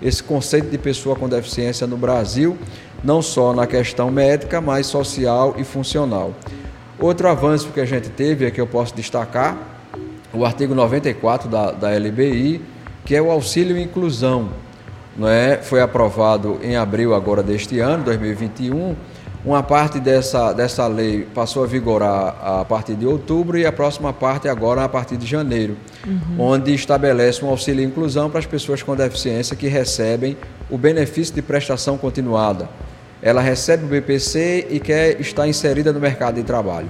esse 0.00 0.22
conceito 0.22 0.70
de 0.70 0.78
pessoa 0.78 1.14
com 1.14 1.28
deficiência 1.28 1.86
no 1.86 1.96
Brasil, 1.96 2.56
não 3.04 3.20
só 3.20 3.52
na 3.52 3.66
questão 3.66 4.10
médica, 4.10 4.60
mas 4.60 4.86
social 4.86 5.54
e 5.58 5.64
funcional. 5.64 6.32
Outro 6.98 7.28
avanço 7.28 7.68
que 7.68 7.80
a 7.80 7.84
gente 7.84 8.08
teve, 8.08 8.46
é 8.46 8.50
que 8.50 8.60
eu 8.60 8.66
posso 8.66 8.94
destacar, 8.94 9.58
o 10.32 10.44
artigo 10.44 10.74
94 10.74 11.48
da, 11.48 11.72
da 11.72 11.90
LBI, 11.90 12.62
que 13.04 13.14
é 13.14 13.20
o 13.20 13.30
auxílio 13.30 13.76
e 13.76 13.82
inclusão 13.82 14.50
não 15.16 15.28
é, 15.28 15.56
foi 15.56 15.80
aprovado 15.80 16.58
em 16.62 16.76
abril 16.76 17.14
agora 17.14 17.42
deste 17.42 17.78
ano, 17.78 18.04
2021. 18.04 18.94
Uma 19.44 19.62
parte 19.62 20.00
dessa, 20.00 20.52
dessa 20.52 20.86
lei 20.88 21.26
passou 21.32 21.62
a 21.62 21.66
vigorar 21.66 22.36
a 22.42 22.64
partir 22.64 22.94
de 22.94 23.06
outubro 23.06 23.56
e 23.56 23.64
a 23.64 23.70
próxima 23.70 24.12
parte 24.12 24.48
agora 24.48 24.82
a 24.82 24.88
partir 24.88 25.16
de 25.16 25.24
janeiro, 25.24 25.76
uhum. 26.04 26.40
onde 26.40 26.74
estabelece 26.74 27.44
um 27.44 27.48
auxílio 27.48 27.82
e 27.82 27.86
inclusão 27.86 28.28
para 28.28 28.40
as 28.40 28.46
pessoas 28.46 28.82
com 28.82 28.96
deficiência 28.96 29.54
que 29.54 29.68
recebem 29.68 30.36
o 30.68 30.76
benefício 30.76 31.32
de 31.32 31.40
prestação 31.40 31.96
continuada. 31.96 32.68
Ela 33.22 33.40
recebe 33.40 33.84
o 33.84 33.88
BPC 33.88 34.66
e 34.68 34.80
quer 34.80 35.20
estar 35.20 35.46
inserida 35.46 35.92
no 35.92 36.00
mercado 36.00 36.34
de 36.34 36.42
trabalho. 36.42 36.88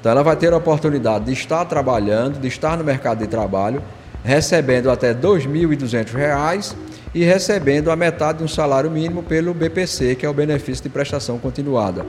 Então 0.00 0.10
ela 0.10 0.24
vai 0.24 0.34
ter 0.34 0.52
a 0.52 0.56
oportunidade 0.56 1.26
de 1.26 1.32
estar 1.32 1.64
trabalhando, 1.66 2.40
de 2.40 2.48
estar 2.48 2.76
no 2.76 2.82
mercado 2.82 3.20
de 3.20 3.28
trabalho, 3.28 3.80
recebendo 4.24 4.90
até 4.90 5.10
R$ 5.10 5.14
2.200 5.14 6.74
e 7.14 7.24
recebendo 7.24 7.90
a 7.90 7.96
metade 7.96 8.38
de 8.38 8.44
um 8.44 8.48
salário 8.48 8.90
mínimo 8.90 9.22
pelo 9.22 9.52
BPC, 9.52 10.14
que 10.14 10.24
é 10.24 10.28
o 10.28 10.32
benefício 10.32 10.82
de 10.82 10.88
prestação 10.88 11.38
continuada. 11.38 12.06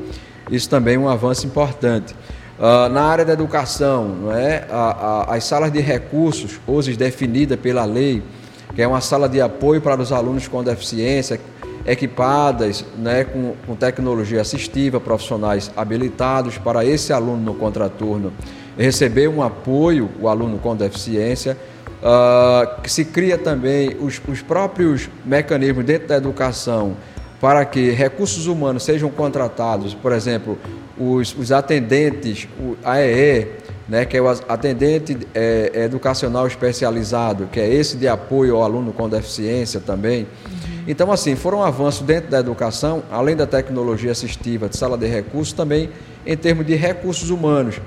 Isso 0.49 0.69
também 0.69 0.95
é 0.95 0.99
um 0.99 1.09
avanço 1.09 1.45
importante. 1.45 2.15
Uh, 2.59 2.87
na 2.89 3.03
área 3.03 3.25
da 3.25 3.33
educação, 3.33 4.07
não 4.07 4.31
é? 4.31 4.65
A, 4.69 5.25
a, 5.27 5.35
as 5.35 5.43
salas 5.43 5.71
de 5.71 5.79
recursos, 5.79 6.59
hoje 6.67 6.95
definidas 6.95 7.59
pela 7.59 7.83
lei, 7.83 8.23
que 8.75 8.81
é 8.81 8.87
uma 8.87 9.01
sala 9.01 9.27
de 9.27 9.41
apoio 9.41 9.81
para 9.81 10.01
os 10.01 10.11
alunos 10.11 10.47
com 10.47 10.63
deficiência, 10.63 11.39
equipadas 11.85 12.85
né, 12.97 13.25
com, 13.25 13.55
com 13.65 13.75
tecnologia 13.75 14.39
assistiva, 14.39 14.99
profissionais 14.99 15.71
habilitados 15.75 16.57
para 16.57 16.85
esse 16.85 17.11
aluno 17.11 17.41
no 17.41 17.55
contraturno 17.55 18.31
receber 18.77 19.27
um 19.27 19.41
apoio, 19.41 20.09
o 20.19 20.27
aluno 20.27 20.57
com 20.57 20.75
deficiência. 20.75 21.57
Uh, 22.03 22.81
que 22.81 22.91
se 22.91 23.05
cria 23.05 23.37
também 23.37 23.95
os, 23.97 24.21
os 24.27 24.41
próprios 24.41 25.09
mecanismos 25.23 25.85
dentro 25.85 26.09
da 26.09 26.17
educação 26.17 26.97
para 27.39 27.63
que 27.63 27.91
recursos 27.91 28.45
humanos 28.45 28.83
sejam 28.83 29.09
contratados, 29.09 29.93
por 29.93 30.11
exemplo, 30.11 30.57
os, 30.97 31.33
os 31.37 31.51
atendentes, 31.51 32.45
o 32.59 32.75
AEE, 32.83 33.47
né, 33.87 34.05
que 34.05 34.17
é 34.17 34.21
o 34.21 34.27
atendente 34.29 35.17
é, 35.33 35.71
educacional 35.85 36.47
especializado, 36.47 37.47
que 37.51 37.59
é 37.59 37.67
esse 37.67 37.97
de 37.97 38.07
apoio 38.07 38.55
ao 38.55 38.63
aluno 38.63 38.93
com 38.93 39.09
deficiência 39.09 39.79
também. 39.79 40.21
Uhum. 40.21 40.83
Então, 40.87 41.11
assim, 41.11 41.35
foram 41.35 41.63
avanços 41.63 42.01
dentro 42.05 42.29
da 42.29 42.39
educação, 42.39 43.03
além 43.11 43.35
da 43.35 43.45
tecnologia 43.45 44.11
assistiva, 44.11 44.69
de 44.69 44.77
sala 44.77 44.97
de 44.97 45.07
recursos, 45.07 45.53
também 45.53 45.89
em 46.25 46.37
termos 46.37 46.65
de 46.65 46.75
recursos 46.75 47.29
humanos. 47.29 47.81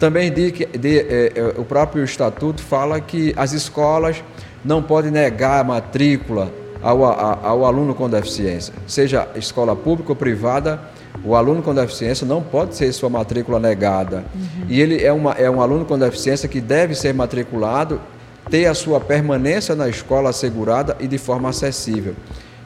Também 0.00 0.32
de, 0.32 0.50
de, 0.50 0.98
é, 0.98 1.32
é, 1.36 1.54
o 1.58 1.64
próprio 1.64 2.02
estatuto 2.02 2.62
fala 2.62 2.98
que 3.02 3.34
as 3.36 3.52
escolas 3.52 4.24
não 4.64 4.82
podem 4.82 5.10
negar 5.10 5.60
a 5.60 5.64
matrícula 5.64 6.50
ao, 6.82 7.04
a, 7.04 7.38
ao 7.42 7.66
aluno 7.66 7.94
com 7.94 8.08
deficiência, 8.08 8.72
seja 8.86 9.28
escola 9.36 9.76
pública 9.76 10.12
ou 10.12 10.16
privada, 10.16 10.80
o 11.22 11.34
aluno 11.34 11.60
com 11.60 11.74
deficiência 11.74 12.26
não 12.26 12.42
pode 12.42 12.78
ter 12.78 12.90
sua 12.92 13.10
matrícula 13.10 13.60
negada. 13.60 14.24
Uhum. 14.34 14.66
E 14.70 14.80
ele 14.80 15.04
é, 15.04 15.12
uma, 15.12 15.32
é 15.32 15.50
um 15.50 15.60
aluno 15.60 15.84
com 15.84 15.98
deficiência 15.98 16.48
que 16.48 16.62
deve 16.62 16.94
ser 16.94 17.12
matriculado, 17.12 18.00
ter 18.48 18.64
a 18.64 18.74
sua 18.74 19.00
permanência 19.00 19.74
na 19.74 19.86
escola 19.86 20.30
assegurada 20.30 20.96
e 20.98 21.06
de 21.06 21.18
forma 21.18 21.50
acessível. 21.50 22.14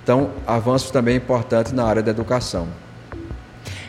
Então, 0.04 0.30
avanços 0.46 0.92
também 0.92 1.16
importantes 1.16 1.72
na 1.72 1.84
área 1.84 2.02
da 2.02 2.12
educação. 2.12 2.68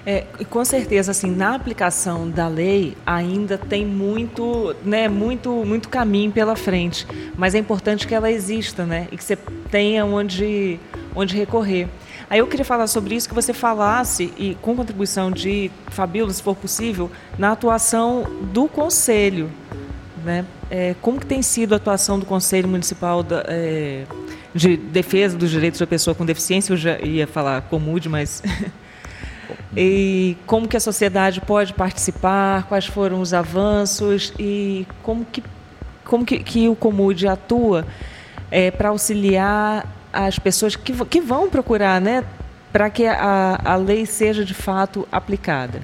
É, 0.05 0.23
com 0.51 0.63
certeza, 0.63 1.09
assim, 1.09 1.31
na 1.31 1.55
aplicação 1.55 2.29
da 2.29 2.47
lei 2.47 2.95
ainda 3.03 3.57
tem 3.57 3.83
muito, 3.83 4.75
né, 4.83 5.09
muito, 5.09 5.49
muito 5.65 5.89
caminho 5.89 6.31
pela 6.31 6.55
frente, 6.55 7.07
mas 7.35 7.55
é 7.55 7.57
importante 7.57 8.05
que 8.05 8.13
ela 8.13 8.29
exista, 8.29 8.85
né, 8.85 9.07
e 9.11 9.17
que 9.17 9.23
você 9.23 9.35
tenha 9.71 10.05
onde, 10.05 10.79
onde 11.15 11.35
recorrer. 11.35 11.87
Aí 12.29 12.37
eu 12.37 12.45
queria 12.45 12.65
falar 12.65 12.85
sobre 12.85 13.15
isso, 13.15 13.27
que 13.27 13.33
você 13.33 13.51
falasse, 13.51 14.31
e 14.37 14.55
com 14.61 14.75
contribuição 14.75 15.31
de 15.31 15.71
Fabíola, 15.87 16.31
se 16.31 16.43
for 16.43 16.55
possível, 16.55 17.09
na 17.37 17.51
atuação 17.51 18.23
do 18.53 18.67
Conselho. 18.67 19.49
Né? 20.23 20.45
É, 20.69 20.95
como 21.01 21.19
que 21.19 21.25
tem 21.25 21.41
sido 21.41 21.73
a 21.73 21.77
atuação 21.77 22.19
do 22.19 22.25
Conselho 22.25 22.67
Municipal 22.67 23.23
da, 23.23 23.43
é, 23.47 24.05
de 24.53 24.77
Defesa 24.77 25.37
dos 25.37 25.49
Direitos 25.51 25.79
da 25.79 25.87
Pessoa 25.87 26.15
com 26.15 26.25
Deficiência? 26.25 26.73
Eu 26.73 26.77
já 26.77 26.99
ia 26.99 27.27
falar 27.27 27.61
Comude, 27.61 28.09
mas 28.09 28.41
e 29.75 30.37
como 30.45 30.67
que 30.67 30.77
a 30.77 30.79
sociedade 30.79 31.41
pode 31.41 31.73
participar, 31.73 32.63
quais 32.67 32.85
foram 32.85 33.21
os 33.21 33.33
avanços 33.33 34.33
e 34.39 34.87
como 35.03 35.25
que, 35.25 35.43
como 36.03 36.25
que, 36.25 36.39
que 36.39 36.67
o 36.67 36.75
Comude 36.75 37.27
atua 37.27 37.85
é, 38.51 38.71
para 38.71 38.89
auxiliar 38.89 39.85
as 40.11 40.39
pessoas 40.39 40.75
que, 40.75 40.93
que 41.05 41.19
vão 41.19 41.49
procurar, 41.49 41.99
né, 41.99 42.23
para 42.71 42.89
que 42.89 43.05
a, 43.05 43.59
a 43.63 43.75
lei 43.75 44.05
seja 44.05 44.45
de 44.45 44.53
fato 44.53 45.07
aplicada. 45.11 45.81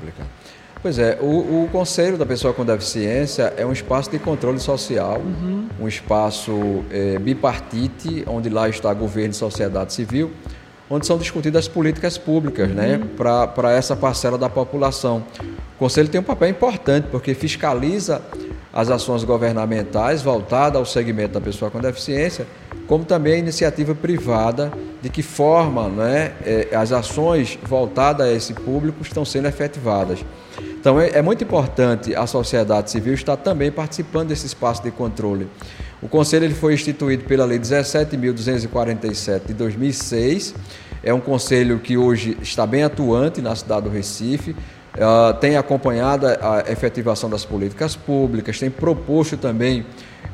Pois 0.82 0.98
é, 0.98 1.18
o, 1.22 1.64
o, 1.64 1.70
Conselho 1.72 2.18
da 2.18 2.26
Pessoa 2.26 2.54
com 2.54 2.66
Deficiência 2.66 3.54
é 3.56 3.64
um 3.64 3.72
espaço 3.72 4.10
de 4.10 4.18
controle 4.18 4.60
social, 4.60 5.20
uhum. 5.20 5.68
um 5.80 5.88
espaço 5.88 6.84
é, 6.90 7.20
bipartite, 7.20 8.24
onde 8.26 8.50
lá 8.50 8.68
está 8.68 8.92
governo 8.92 9.30
e 9.30 9.36
sociedade 9.36 9.94
civil, 9.94 10.32
onde 10.92 11.08
são 11.08 11.18
discutidas 11.18 11.66
as 11.66 11.68
políticas 11.70 12.18
públicas 12.18 12.70
né, 12.70 13.00
uhum. 13.02 13.08
para 13.56 13.72
essa 13.72 13.96
parcela 13.96 14.38
da 14.38 14.50
população. 14.50 15.24
O 15.76 15.80
Conselho 15.80 16.10
tem 16.10 16.20
um 16.20 16.24
papel 16.24 16.50
importante, 16.50 17.08
porque 17.10 17.34
fiscaliza 17.34 18.22
as 18.74 18.90
ações 18.90 19.24
governamentais 19.24 20.22
voltadas 20.22 20.78
ao 20.78 20.86
segmento 20.86 21.34
da 21.34 21.42
pessoa 21.42 21.72
com 21.72 21.80
deficiência, 21.80 22.46
como 22.88 23.06
também 23.06 23.34
a 23.34 23.38
iniciativa 23.38 23.96
privada, 23.96 24.72
de 25.02 25.10
que 25.10 25.24
forma 25.24 25.88
né, 25.88 26.34
as 26.74 26.92
ações 26.92 27.58
voltadas 27.64 28.28
a 28.28 28.32
esse 28.32 28.54
público 28.54 29.02
estão 29.02 29.24
sendo 29.24 29.48
efetivadas. 29.48 30.20
Então 30.60 31.00
é, 31.00 31.10
é 31.14 31.22
muito 31.22 31.44
importante 31.44 32.14
a 32.16 32.28
sociedade 32.28 32.92
civil 32.92 33.14
estar 33.14 33.38
também 33.38 33.72
participando 33.72 34.30
desse 34.30 34.46
espaço 34.46 34.84
de 34.84 34.92
controle. 34.92 35.48
O 36.02 36.08
Conselho 36.08 36.46
ele 36.46 36.56
foi 36.56 36.74
instituído 36.74 37.26
pela 37.26 37.46
Lei 37.46 37.60
17.247 37.60 39.46
de 39.46 39.54
2006. 39.54 40.56
É 41.04 41.14
um 41.14 41.20
conselho 41.20 41.78
que 41.80 41.96
hoje 41.96 42.36
está 42.42 42.66
bem 42.66 42.84
atuante 42.84 43.40
na 43.40 43.56
cidade 43.56 43.84
do 43.84 43.90
Recife, 43.90 44.52
uh, 44.52 45.34
tem 45.40 45.58
acompanhado 45.58 46.26
a 46.28 46.64
efetivação 46.68 47.30
das 47.30 47.46
políticas 47.46 47.96
públicas, 47.96 48.60
tem 48.60 48.70
proposto 48.70 49.38
também 49.38 49.86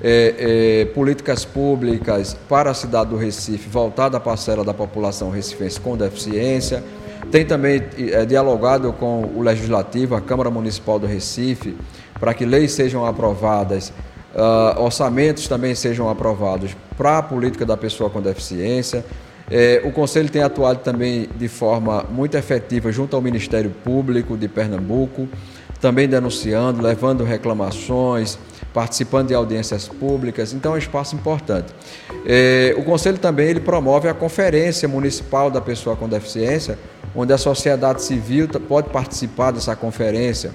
é, 0.02 0.36
é, 0.84 0.86
políticas 0.94 1.44
públicas 1.44 2.38
para 2.48 2.72
a 2.72 2.74
cidade 2.74 3.10
do 3.10 3.18
Recife 3.18 3.68
voltada 3.70 4.18
à 4.18 4.20
parcela 4.20 4.64
da 4.64 4.74
população 4.74 5.30
recifense 5.30 5.80
com 5.80 5.98
deficiência. 5.98 6.84
Tem 7.32 7.46
também 7.46 7.84
é, 7.98 8.26
dialogado 8.26 8.94
com 8.94 9.24
o 9.36 9.42
Legislativo, 9.42 10.16
a 10.16 10.22
Câmara 10.22 10.50
Municipal 10.50 11.00
do 11.00 11.08
Recife, 11.08 11.76
para 12.20 12.34
que 12.34 12.46
leis 12.46 12.72
sejam 12.72 13.06
aprovadas 13.06 13.92
uh, 14.36 14.82
orçamentos 14.82 15.48
também 15.48 15.76
sejam 15.76 16.10
aprovados 16.10 16.76
para 16.98 17.20
a 17.20 17.24
política 17.24 17.66
da 17.66 17.78
pessoa 17.78 18.10
com 18.10 18.22
deficiência. 18.22 19.06
É, 19.50 19.82
o 19.86 19.92
Conselho 19.92 20.30
tem 20.30 20.44
atuado 20.44 20.80
também 20.80 21.30
de 21.38 21.48
forma 21.48 22.04
muito 22.12 22.36
efetiva 22.36 22.92
junto 22.92 23.16
ao 23.16 23.22
Ministério 23.22 23.70
Público 23.84 24.36
de 24.36 24.48
Pernambuco, 24.50 25.28
também 25.80 26.08
denunciando, 26.08 26.82
levando 26.82 27.24
reclamações, 27.24 28.38
participando 28.74 29.30
de 29.30 29.34
audiências 29.34 29.88
públicas, 29.88 30.54
então 30.54 30.74
é 30.74 30.76
um 30.76 30.78
espaço 30.78 31.16
importante. 31.16 31.74
É, 32.26 32.76
o 32.78 32.84
Conselho 32.84 33.18
também 33.18 33.48
ele 33.48 33.62
promove 33.62 34.10
a 34.10 34.14
Conferência 34.14 34.88
Municipal 34.88 35.50
da 35.50 35.62
Pessoa 35.62 35.96
com 35.96 36.10
Deficiência, 36.10 36.78
onde 37.16 37.32
a 37.32 37.38
sociedade 37.38 38.04
civil 38.04 38.48
pode 38.68 38.90
participar 38.90 39.52
dessa 39.52 39.76
conferência. 39.76 40.52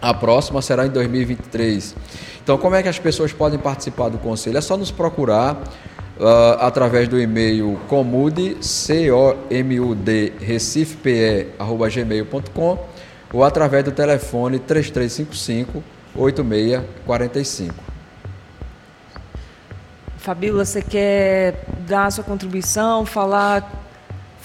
A 0.00 0.14
próxima 0.14 0.62
será 0.62 0.86
em 0.86 0.90
2023. 0.90 1.96
Então, 2.42 2.56
como 2.56 2.76
é 2.76 2.82
que 2.82 2.88
as 2.88 2.98
pessoas 2.98 3.30
podem 3.32 3.58
participar 3.58 4.08
do 4.08 4.16
conselho? 4.18 4.56
É 4.58 4.60
só 4.60 4.76
nos 4.76 4.90
procurar 4.90 5.54
uh, 5.54 6.58
através 6.60 7.06
do 7.08 7.18
e-mail 7.20 7.80
comude, 7.88 8.56
C-O-M-U-D, 8.60 10.32
recifepe.gmail.com 10.40 12.88
ou 13.32 13.44
através 13.44 13.84
do 13.84 13.92
telefone 13.92 14.58
3355 14.58 15.84
8645. 16.14 17.74
Fabíola, 20.16 20.64
você 20.64 20.80
quer 20.82 21.64
dar 21.86 22.06
a 22.06 22.10
sua 22.10 22.24
contribuição, 22.24 23.06
falar 23.06 23.87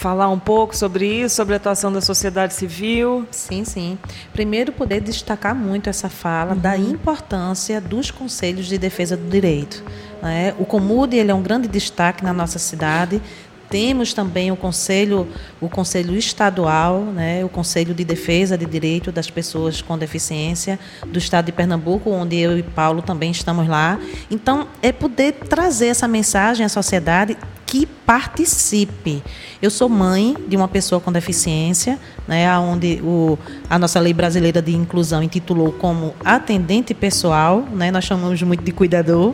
falar 0.03 0.27
um 0.27 0.38
pouco 0.38 0.75
sobre 0.75 1.05
isso, 1.05 1.33
sobre 1.33 1.53
a 1.53 1.57
atuação 1.57 1.89
da 1.89 2.01
sociedade 2.01 2.53
civil? 2.53 3.25
Sim, 3.31 3.63
sim. 3.63 3.98
Primeiro, 4.33 4.74
poder 4.74 5.00
destacar 5.00 5.55
muito 5.55 5.89
essa 5.89 6.10
fala 6.10 6.51
uhum. 6.51 6.60
da 6.60 6.77
importância 6.77 7.79
dos 7.79 8.12
conselhos 8.12 8.65
de 8.65 8.77
defesa 8.77 9.15
do 9.15 9.29
direito. 9.29 9.81
Né? 10.22 10.53
O 10.60 10.65
Comude 10.65 11.15
ele 11.15 11.31
é 11.31 11.33
um 11.33 11.41
grande 11.41 11.69
destaque 11.69 12.22
na 12.22 12.33
nossa 12.33 12.60
cidade. 12.60 13.22
Temos 13.69 14.13
também 14.13 14.51
o 14.51 14.57
conselho, 14.57 15.25
o 15.62 15.69
conselho 15.69 16.15
estadual, 16.17 17.00
né, 17.05 17.43
o 17.43 17.50
conselho 17.50 17.91
de 17.91 18.03
defesa 18.03 18.55
de 18.55 18.67
direito 18.67 19.12
das 19.12 19.31
pessoas 19.31 19.81
com 19.81 19.98
deficiência 19.98 20.77
do 21.07 21.17
estado 21.17 21.45
de 21.45 21.53
Pernambuco, 21.53 22.12
onde 22.12 22.38
eu 22.38 22.55
e 22.55 22.62
Paulo 22.62 23.01
também 23.01 23.31
estamos 23.31 23.67
lá. 23.67 24.00
Então, 24.29 24.67
é 24.81 24.91
poder 24.91 25.31
trazer 25.50 25.88
essa 25.88 26.07
mensagem 26.07 26.63
à 26.63 26.69
sociedade 26.69 27.36
que 27.74 27.88
participe. 27.88 29.24
Eu 29.60 29.72
sou 29.72 29.89
mãe 29.89 30.38
de 30.48 30.56
uma 30.56 30.68
pessoa 30.68 31.01
com 31.01 31.12
deficiência, 31.12 31.98
né, 32.27 32.56
onde 32.60 33.01
o, 33.03 33.36
a 33.68 33.80
nossa 33.80 34.00
lei 34.00 34.13
brasileira 34.13 34.62
de 34.62 34.75
inclusão 34.75 35.24
intitulou 35.24 35.72
como 35.72 36.13
atendente 36.24 36.94
pessoal, 36.94 37.68
né, 37.74 37.89
nós 37.89 38.03
chamamos 38.03 38.39
muito 38.44 38.63
de 38.63 38.72
cuidador, 38.72 39.34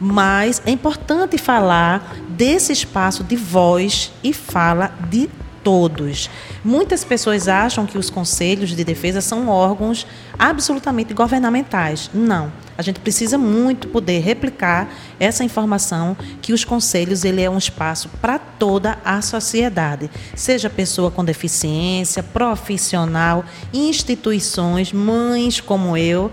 mas 0.00 0.60
é 0.66 0.72
importante 0.72 1.38
falar 1.38 2.16
desse 2.30 2.72
espaço 2.72 3.22
de 3.22 3.36
voz 3.36 4.10
e 4.24 4.32
fala 4.32 4.90
de 5.08 5.30
todos. 5.68 6.30
Muitas 6.64 7.04
pessoas 7.04 7.46
acham 7.46 7.84
que 7.84 7.98
os 7.98 8.08
conselhos 8.08 8.70
de 8.70 8.82
defesa 8.82 9.20
são 9.20 9.50
órgãos 9.50 10.06
absolutamente 10.38 11.12
governamentais. 11.12 12.08
Não. 12.14 12.50
A 12.78 12.80
gente 12.80 13.00
precisa 13.00 13.36
muito 13.36 13.86
poder 13.88 14.20
replicar 14.20 14.88
essa 15.20 15.44
informação 15.44 16.16
que 16.40 16.54
os 16.54 16.64
conselhos 16.64 17.22
ele 17.22 17.42
é 17.42 17.50
um 17.50 17.58
espaço 17.58 18.08
para 18.18 18.38
toda 18.38 18.98
a 19.04 19.20
sociedade, 19.20 20.10
seja 20.34 20.70
pessoa 20.70 21.10
com 21.10 21.22
deficiência, 21.22 22.22
profissional, 22.22 23.44
instituições, 23.70 24.90
mães 24.90 25.60
como 25.60 25.98
eu, 25.98 26.30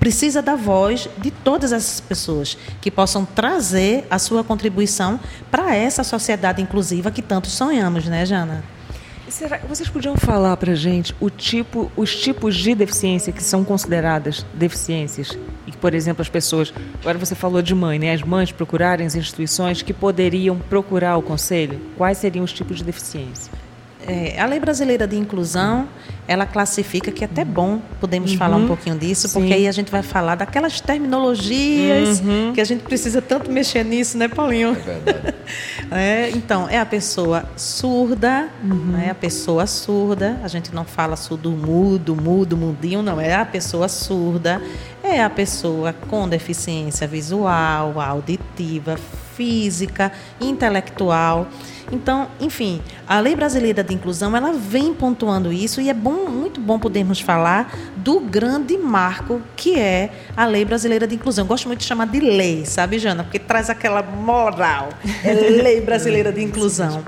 precisa 0.00 0.40
da 0.40 0.56
voz 0.56 1.10
de 1.18 1.30
todas 1.30 1.72
essas 1.72 2.00
pessoas 2.00 2.56
que 2.80 2.90
possam 2.90 3.26
trazer 3.26 4.06
a 4.10 4.18
sua 4.18 4.42
contribuição 4.42 5.20
para 5.50 5.76
essa 5.76 6.02
sociedade 6.02 6.62
inclusiva 6.62 7.10
que 7.10 7.20
tanto 7.20 7.48
sonhamos, 7.48 8.06
né, 8.06 8.24
Jana? 8.24 8.77
Será, 9.30 9.58
vocês 9.58 9.88
podiam 9.88 10.16
falar 10.16 10.56
para 10.56 10.74
gente 10.74 11.14
o 11.20 11.28
tipo, 11.28 11.92
os 11.96 12.16
tipos 12.16 12.56
de 12.56 12.74
deficiência 12.74 13.32
que 13.32 13.42
são 13.42 13.62
consideradas 13.62 14.44
deficiências 14.54 15.38
e 15.66 15.70
que, 15.70 15.76
por 15.76 15.94
exemplo, 15.94 16.22
as 16.22 16.28
pessoas. 16.28 16.72
Agora 17.00 17.18
você 17.18 17.34
falou 17.34 17.60
de 17.60 17.74
mãe, 17.74 17.98
né? 17.98 18.12
As 18.12 18.22
mães 18.22 18.50
procurarem 18.50 19.06
as 19.06 19.14
instituições 19.14 19.82
que 19.82 19.92
poderiam 19.92 20.58
procurar 20.58 21.16
o 21.16 21.22
conselho. 21.22 21.78
Quais 21.96 22.18
seriam 22.18 22.44
os 22.44 22.52
tipos 22.52 22.78
de 22.78 22.84
deficiência? 22.84 23.52
É, 24.08 24.40
a 24.40 24.46
Lei 24.46 24.58
Brasileira 24.58 25.06
de 25.06 25.16
Inclusão, 25.16 25.86
ela 26.26 26.46
classifica 26.46 27.12
que 27.12 27.22
é 27.22 27.26
até 27.26 27.44
bom 27.44 27.80
podemos 28.00 28.32
uhum. 28.32 28.38
falar 28.38 28.56
um 28.56 28.66
pouquinho 28.66 28.96
disso, 28.96 29.28
Sim. 29.28 29.38
porque 29.38 29.52
aí 29.52 29.68
a 29.68 29.72
gente 29.72 29.90
vai 29.90 30.02
falar 30.02 30.34
daquelas 30.34 30.80
terminologias 30.80 32.20
uhum. 32.20 32.52
que 32.54 32.60
a 32.60 32.64
gente 32.64 32.82
precisa 32.84 33.20
tanto 33.20 33.52
mexer 33.52 33.84
nisso, 33.84 34.16
né, 34.16 34.26
Paulinho? 34.26 34.70
É 34.70 34.74
verdade. 34.74 35.34
É, 35.90 36.28
então, 36.30 36.68
é 36.68 36.78
a 36.78 36.84
pessoa 36.84 37.48
surda, 37.56 38.50
uhum. 38.62 38.94
é 38.98 39.08
a 39.08 39.14
pessoa 39.14 39.66
surda, 39.66 40.38
a 40.42 40.48
gente 40.48 40.74
não 40.74 40.84
fala 40.84 41.16
surdo 41.16 41.50
mudo, 41.50 42.14
mudo, 42.14 42.58
mudinho, 42.58 43.02
não, 43.02 43.18
é 43.18 43.34
a 43.34 43.46
pessoa 43.46 43.88
surda, 43.88 44.60
é 45.02 45.22
a 45.22 45.30
pessoa 45.30 45.94
com 45.94 46.28
deficiência 46.28 47.06
visual, 47.06 47.98
auditiva, 47.98 48.98
física, 49.38 50.10
intelectual. 50.40 51.46
Então, 51.92 52.28
enfim, 52.40 52.82
a 53.06 53.20
Lei 53.20 53.36
Brasileira 53.36 53.82
de 53.84 53.94
Inclusão, 53.94 54.36
ela 54.36 54.52
vem 54.52 54.92
pontuando 54.92 55.52
isso 55.52 55.80
e 55.80 55.88
é 55.88 55.94
bom, 55.94 56.28
muito 56.28 56.60
bom 56.60 56.78
podermos 56.78 57.20
falar 57.20 57.72
do 57.96 58.20
grande 58.20 58.76
marco 58.76 59.40
que 59.56 59.78
é 59.78 60.10
a 60.36 60.44
Lei 60.44 60.64
Brasileira 60.64 61.06
de 61.06 61.14
Inclusão. 61.14 61.44
Eu 61.44 61.48
gosto 61.48 61.66
muito 61.68 61.78
de 61.78 61.86
chamar 61.86 62.08
de 62.08 62.18
lei, 62.18 62.66
sabe, 62.66 62.98
Jana? 62.98 63.22
Porque 63.22 63.38
traz 63.38 63.70
aquela 63.70 64.02
moral. 64.02 64.90
É 65.24 65.32
Lei 65.32 65.80
Brasileira 65.80 66.32
de 66.32 66.42
Inclusão. 66.44 67.04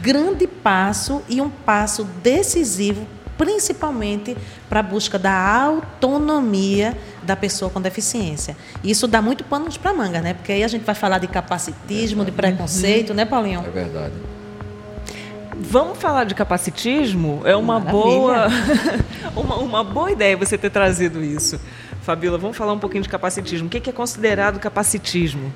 Grande 0.00 0.46
passo 0.46 1.20
e 1.28 1.42
um 1.42 1.50
passo 1.50 2.04
decisivo 2.22 3.06
principalmente 3.36 4.36
para 4.68 4.80
a 4.80 4.82
busca 4.82 5.18
da 5.18 5.32
autonomia 5.32 6.96
da 7.22 7.34
pessoa 7.36 7.70
com 7.70 7.80
deficiência. 7.80 8.56
Isso 8.82 9.06
dá 9.06 9.20
muito 9.20 9.44
pano 9.44 9.66
para 9.80 9.92
manga, 9.92 10.20
né? 10.20 10.34
Porque 10.34 10.52
aí 10.52 10.64
a 10.64 10.68
gente 10.68 10.84
vai 10.84 10.94
falar 10.94 11.18
de 11.18 11.26
capacitismo, 11.26 12.22
é 12.22 12.26
de 12.26 12.32
preconceito, 12.32 13.10
uhum. 13.10 13.16
né, 13.16 13.24
Paulinho? 13.24 13.64
É 13.66 13.70
verdade. 13.70 14.14
Vamos 15.56 15.98
falar 15.98 16.24
de 16.24 16.34
capacitismo? 16.34 17.42
É 17.44 17.54
uma 17.54 17.78
boa 17.78 18.48
uma, 19.36 19.56
uma 19.56 19.84
boa 19.84 20.10
ideia 20.10 20.36
você 20.36 20.58
ter 20.58 20.70
trazido 20.70 21.22
isso. 21.22 21.60
Fabíola, 22.02 22.36
vamos 22.36 22.56
falar 22.56 22.72
um 22.72 22.78
pouquinho 22.78 23.02
de 23.02 23.08
capacitismo. 23.08 23.66
O 23.68 23.70
que 23.70 23.88
é 23.88 23.92
considerado 23.92 24.58
capacitismo? 24.58 25.52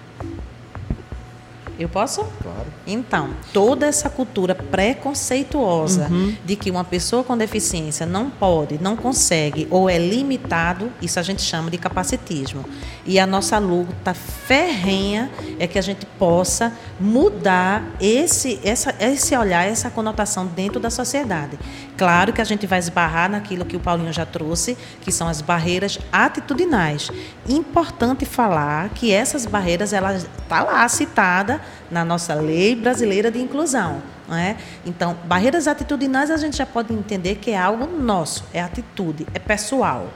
Eu 1.79 1.89
posso? 1.89 2.25
Claro. 2.43 2.67
Então, 2.85 3.31
toda 3.53 3.87
essa 3.87 4.11
cultura 4.11 4.53
preconceituosa 4.53 6.09
uhum. 6.11 6.35
de 6.45 6.57
que 6.57 6.71
uma 6.73 6.83
pessoa 6.83 7.23
com 7.23 7.37
deficiência 7.37 8.05
não 8.05 8.29
pode, 8.29 8.83
não 8.83 8.97
consegue 8.97 9.69
ou 9.71 9.89
é 9.89 9.97
limitado, 9.97 10.91
isso 11.01 11.21
a 11.21 11.23
gente 11.23 11.41
chama 11.41 11.71
de 11.71 11.79
capacitismo. 11.79 12.65
E 13.07 13.19
a 13.21 13.27
nossa 13.27 13.59
luta 13.59 14.13
ferrenha 14.13 15.31
é 15.59 15.69
que 15.69 15.79
a 15.79 15.83
gente 15.83 16.05
possa 16.19 16.73
mudar 16.99 17.85
esse, 18.01 18.59
essa, 18.65 18.95
esse 18.99 19.37
olhar, 19.37 19.65
essa 19.65 19.89
conotação 19.89 20.47
dentro 20.47 20.81
da 20.81 20.91
sociedade. 20.91 21.59
Claro 21.97 22.33
que 22.33 22.41
a 22.41 22.45
gente 22.45 22.67
vai 22.67 22.79
esbarrar 22.81 23.31
naquilo 23.31 23.65
que 23.65 23.77
o 23.77 23.81
Paulinho 23.81 24.13
já 24.13 24.27
trouxe, 24.27 24.77
que 25.01 25.13
são 25.13 25.29
as 25.29 25.41
barreiras 25.41 25.99
atitudinais. 26.13 27.11
Importante 27.49 28.25
falar 28.25 28.89
que 28.91 29.13
essas 29.13 29.47
barreiras, 29.47 29.93
ela 29.93 30.15
está 30.15 30.63
lá 30.63 30.89
citada 30.89 31.61
na 31.91 32.05
nossa 32.05 32.35
lei 32.35 32.75
brasileira 32.75 33.31
de 33.31 33.41
inclusão. 33.41 34.03
Não 34.29 34.37
é? 34.37 34.57
Então, 34.85 35.17
barreiras 35.25 35.67
atitudinais 35.67 36.31
a 36.31 36.37
gente 36.37 36.57
já 36.57 36.67
pode 36.67 36.93
entender 36.93 37.37
que 37.37 37.51
é 37.51 37.59
algo 37.59 37.87
nosso, 37.87 38.45
é 38.53 38.61
atitude, 38.61 39.27
é 39.33 39.39
pessoal. 39.39 40.09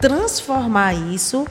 Transformar 0.00 0.94
isso 0.94 1.46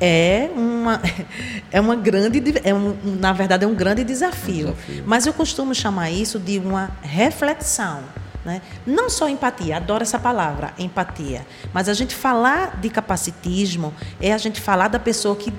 é 0.00 0.50
uma, 0.54 1.00
é 1.70 1.80
uma 1.80 1.96
grande, 1.96 2.42
é 2.64 2.74
um, 2.74 2.96
na 3.18 3.32
verdade, 3.32 3.64
é 3.64 3.68
um 3.68 3.74
grande 3.74 4.04
desafio. 4.04 4.72
desafio. 4.72 5.04
Mas 5.06 5.26
eu 5.26 5.32
costumo 5.32 5.74
chamar 5.74 6.10
isso 6.10 6.38
de 6.38 6.58
uma 6.58 6.90
reflexão. 7.02 8.02
Né? 8.44 8.62
Não 8.86 9.10
só 9.10 9.28
empatia, 9.28 9.76
adoro 9.76 10.04
essa 10.04 10.20
palavra, 10.20 10.72
empatia. 10.78 11.44
Mas 11.72 11.88
a 11.88 11.94
gente 11.94 12.14
falar 12.14 12.76
de 12.80 12.88
capacitismo 12.88 13.92
é 14.20 14.32
a 14.32 14.38
gente 14.38 14.60
falar 14.60 14.86
da 14.86 15.00
pessoa 15.00 15.34
que 15.34 15.52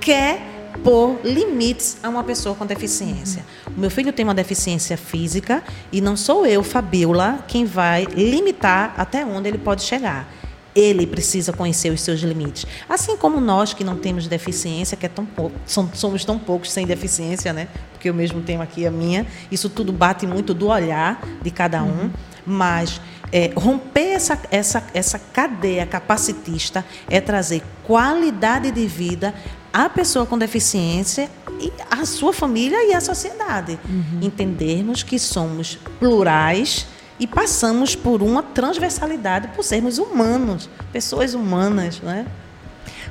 quer 0.00 0.55
pôr 0.82 1.18
limites 1.24 1.98
a 2.02 2.08
uma 2.08 2.22
pessoa 2.24 2.54
com 2.54 2.66
deficiência. 2.66 3.44
O 3.66 3.80
meu 3.80 3.90
filho 3.90 4.12
tem 4.12 4.24
uma 4.24 4.34
deficiência 4.34 4.96
física 4.96 5.62
e 5.90 6.00
não 6.00 6.16
sou 6.16 6.46
eu, 6.46 6.62
Fabiola, 6.62 7.44
quem 7.48 7.64
vai 7.64 8.04
limitar 8.04 8.94
até 8.96 9.24
onde 9.24 9.48
ele 9.48 9.58
pode 9.58 9.82
chegar. 9.82 10.32
Ele 10.74 11.06
precisa 11.06 11.54
conhecer 11.54 11.90
os 11.90 12.02
seus 12.02 12.20
limites. 12.20 12.66
Assim 12.86 13.16
como 13.16 13.40
nós 13.40 13.72
que 13.72 13.82
não 13.82 13.96
temos 13.96 14.28
deficiência, 14.28 14.96
que 14.96 15.06
é 15.06 15.08
tão 15.08 15.24
pouco, 15.24 15.56
somos 15.64 16.24
tão 16.24 16.38
poucos 16.38 16.70
sem 16.70 16.86
deficiência, 16.86 17.50
né? 17.52 17.66
Porque 17.92 18.10
eu 18.10 18.14
mesmo 18.14 18.42
tenho 18.42 18.60
aqui 18.60 18.86
a 18.86 18.90
minha. 18.90 19.26
Isso 19.50 19.70
tudo 19.70 19.90
bate 19.90 20.26
muito 20.26 20.52
do 20.52 20.68
olhar 20.68 21.22
de 21.40 21.50
cada 21.50 21.82
um. 21.82 21.86
Uhum. 21.86 22.10
Mas 22.44 23.00
é, 23.32 23.52
romper 23.56 24.12
essa, 24.12 24.38
essa, 24.50 24.86
essa 24.94 25.18
cadeia 25.18 25.84
capacitista 25.84 26.84
é 27.10 27.20
trazer 27.20 27.62
qualidade 27.82 28.70
de 28.70 28.86
vida 28.86 29.34
a 29.76 29.90
pessoa 29.90 30.24
com 30.24 30.38
deficiência 30.38 31.28
e 31.60 31.70
a 31.90 32.06
sua 32.06 32.32
família 32.32 32.88
e 32.88 32.94
a 32.94 33.00
sociedade. 33.00 33.78
Uhum. 33.86 34.20
Entendermos 34.22 35.02
que 35.02 35.18
somos 35.18 35.78
plurais 35.98 36.86
e 37.20 37.26
passamos 37.26 37.94
por 37.94 38.22
uma 38.22 38.42
transversalidade 38.42 39.48
por 39.48 39.62
sermos 39.62 39.98
humanos, 39.98 40.70
pessoas 40.90 41.34
humanas, 41.34 42.00
né? 42.00 42.26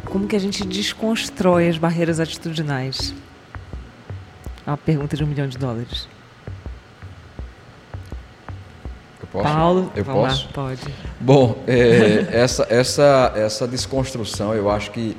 Como 0.06 0.28
que 0.28 0.36
a 0.36 0.40
gente 0.40 0.66
desconstrói 0.66 1.70
as 1.70 1.78
barreiras 1.78 2.20
atitudinais? 2.20 3.14
É 4.66 4.70
uma 4.72 4.78
pergunta 4.78 5.16
de 5.16 5.24
um 5.24 5.28
milhão 5.28 5.48
de 5.48 5.60
dólares. 5.60 6.08
Eu 9.22 9.28
posso? 9.32 9.44
Paulo, 9.44 9.92
eu 9.96 10.04
posso? 10.04 10.46
Lá, 10.48 10.52
pode. 10.52 10.82
Bom, 11.20 11.64
é, 11.68 12.28
essa, 12.34 12.66
essa, 12.72 13.34
essa 13.36 13.68
desconstrução, 13.68 14.52
eu 14.56 14.68
acho 14.68 14.90
que 14.90 15.16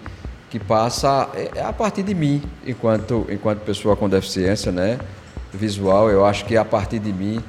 que 0.58 0.64
passa 0.64 1.28
é, 1.34 1.50
é 1.56 1.62
a 1.62 1.72
partir 1.72 2.02
de 2.02 2.14
mim, 2.14 2.42
enquanto, 2.66 3.26
enquanto 3.28 3.60
pessoa 3.60 3.94
com 3.94 4.08
deficiência 4.08 4.72
né, 4.72 4.98
visual. 5.52 6.10
Eu 6.10 6.24
acho 6.24 6.46
que 6.46 6.56
é 6.56 6.58
a 6.58 6.64
partir 6.64 6.98
de 6.98 7.12
mim, 7.12 7.42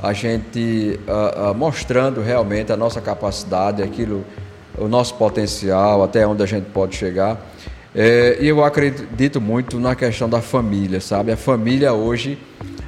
a 0.00 0.12
gente 0.12 1.00
uh, 1.08 1.50
uh, 1.50 1.54
mostrando 1.54 2.20
realmente 2.20 2.72
a 2.72 2.76
nossa 2.76 3.00
capacidade, 3.00 3.82
aquilo, 3.82 4.24
o 4.78 4.86
nosso 4.86 5.14
potencial, 5.14 6.04
até 6.04 6.24
onde 6.26 6.42
a 6.42 6.46
gente 6.46 6.66
pode 6.66 6.94
chegar. 6.94 7.40
É, 7.94 8.38
e 8.40 8.48
eu 8.48 8.64
acredito 8.64 9.40
muito 9.40 9.78
na 9.78 9.94
questão 9.94 10.28
da 10.28 10.40
família, 10.40 11.00
sabe? 11.00 11.32
A 11.32 11.36
família 11.36 11.92
hoje 11.92 12.38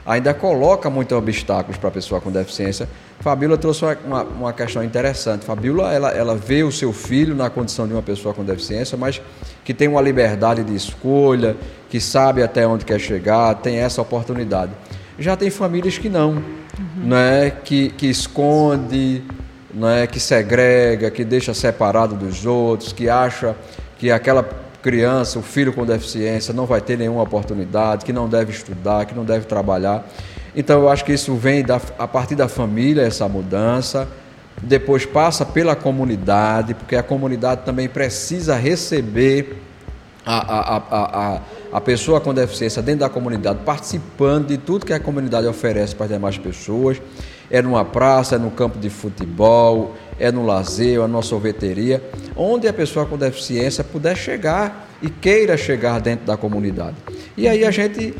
ainda 0.06 0.34
coloca 0.34 0.90
muitos 0.90 1.16
obstáculos 1.16 1.78
para 1.78 1.88
a 1.88 1.92
pessoa 1.92 2.20
com 2.20 2.30
deficiência. 2.30 2.88
Fabíola 3.20 3.56
trouxe 3.56 3.84
uma, 4.04 4.22
uma, 4.22 4.52
questão 4.52 4.84
interessante. 4.84 5.44
Fabíola, 5.44 5.92
ela, 5.92 6.10
ela 6.10 6.36
vê 6.36 6.62
o 6.62 6.70
seu 6.70 6.92
filho 6.92 7.34
na 7.34 7.48
condição 7.48 7.86
de 7.86 7.94
uma 7.94 8.02
pessoa 8.02 8.34
com 8.34 8.44
deficiência, 8.44 8.98
mas 8.98 9.20
que 9.64 9.72
tem 9.72 9.88
uma 9.88 10.00
liberdade 10.00 10.62
de 10.62 10.74
escolha, 10.74 11.56
que 11.88 12.00
sabe 12.00 12.42
até 12.42 12.66
onde 12.66 12.84
quer 12.84 13.00
chegar, 13.00 13.54
tem 13.56 13.78
essa 13.78 14.02
oportunidade. 14.02 14.72
Já 15.18 15.36
tem 15.36 15.48
famílias 15.48 15.96
que 15.96 16.08
não, 16.08 16.32
uhum. 16.32 17.06
né? 17.06 17.50
que, 17.50 17.90
que 17.90 18.06
esconde, 18.06 19.22
né? 19.72 20.06
que 20.06 20.20
segrega, 20.20 21.10
que 21.10 21.24
deixa 21.24 21.54
separado 21.54 22.14
dos 22.14 22.44
outros, 22.44 22.92
que 22.92 23.08
acha 23.08 23.56
que 23.96 24.10
aquela 24.10 24.42
criança, 24.84 25.38
o 25.38 25.42
filho 25.42 25.72
com 25.72 25.86
deficiência 25.86 26.52
não 26.52 26.66
vai 26.66 26.78
ter 26.78 26.98
nenhuma 26.98 27.22
oportunidade, 27.22 28.04
que 28.04 28.12
não 28.12 28.28
deve 28.28 28.52
estudar, 28.52 29.06
que 29.06 29.14
não 29.14 29.24
deve 29.24 29.46
trabalhar. 29.46 30.06
Então 30.54 30.82
eu 30.82 30.90
acho 30.90 31.06
que 31.06 31.12
isso 31.14 31.34
vem 31.36 31.64
da, 31.64 31.80
a 31.98 32.06
partir 32.06 32.34
da 32.34 32.48
família, 32.48 33.00
essa 33.00 33.26
mudança, 33.26 34.06
depois 34.62 35.06
passa 35.06 35.46
pela 35.46 35.74
comunidade, 35.74 36.74
porque 36.74 36.96
a 36.96 37.02
comunidade 37.02 37.62
também 37.64 37.88
precisa 37.88 38.56
receber 38.56 39.56
a, 40.26 40.36
a, 40.36 40.76
a, 40.76 41.34
a, 41.36 41.40
a 41.72 41.80
pessoa 41.80 42.20
com 42.20 42.34
deficiência 42.34 42.82
dentro 42.82 43.00
da 43.00 43.08
comunidade, 43.08 43.60
participando 43.64 44.48
de 44.48 44.58
tudo 44.58 44.84
que 44.84 44.92
a 44.92 45.00
comunidade 45.00 45.46
oferece 45.46 45.94
para 45.94 46.04
as 46.04 46.12
demais 46.12 46.36
pessoas. 46.36 47.00
É 47.50 47.62
numa 47.62 47.86
praça, 47.86 48.36
é 48.36 48.38
no 48.38 48.50
campo 48.50 48.78
de 48.78 48.90
futebol, 48.90 49.94
é 50.18 50.30
no 50.30 50.44
lazer, 50.44 51.00
é 51.00 51.06
numa 51.06 51.22
sorveteria, 51.22 52.02
onde 52.36 52.68
a 52.68 52.72
pessoa 52.72 53.06
com 53.06 53.16
deficiência 53.16 53.82
puder 53.82 54.16
chegar 54.16 54.88
e 55.02 55.10
queira 55.10 55.56
chegar 55.56 56.00
dentro 56.00 56.26
da 56.26 56.36
comunidade. 56.36 56.96
E 57.36 57.48
aí 57.48 57.64
a 57.64 57.70
gente 57.70 58.14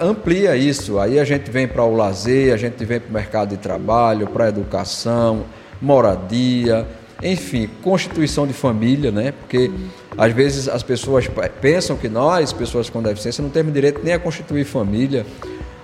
amplia 0.00 0.56
isso, 0.56 0.98
aí 0.98 1.18
a 1.18 1.24
gente 1.24 1.50
vem 1.50 1.66
para 1.66 1.84
o 1.84 1.94
lazer, 1.94 2.52
a 2.52 2.56
gente 2.56 2.84
vem 2.84 3.00
para 3.00 3.10
o 3.10 3.12
mercado 3.12 3.50
de 3.50 3.56
trabalho, 3.56 4.26
para 4.26 4.46
a 4.46 4.48
educação, 4.48 5.44
moradia, 5.80 6.86
enfim, 7.22 7.68
constituição 7.82 8.46
de 8.46 8.52
família, 8.52 9.10
né? 9.10 9.32
Porque 9.32 9.70
às 10.16 10.32
vezes 10.32 10.68
as 10.68 10.82
pessoas 10.82 11.28
pensam 11.60 11.96
que 11.96 12.08
nós, 12.08 12.52
pessoas 12.52 12.90
com 12.90 13.02
deficiência, 13.02 13.42
não 13.42 13.50
temos 13.50 13.72
direito 13.72 14.00
nem 14.02 14.14
a 14.14 14.18
constituir 14.18 14.64
família. 14.64 15.24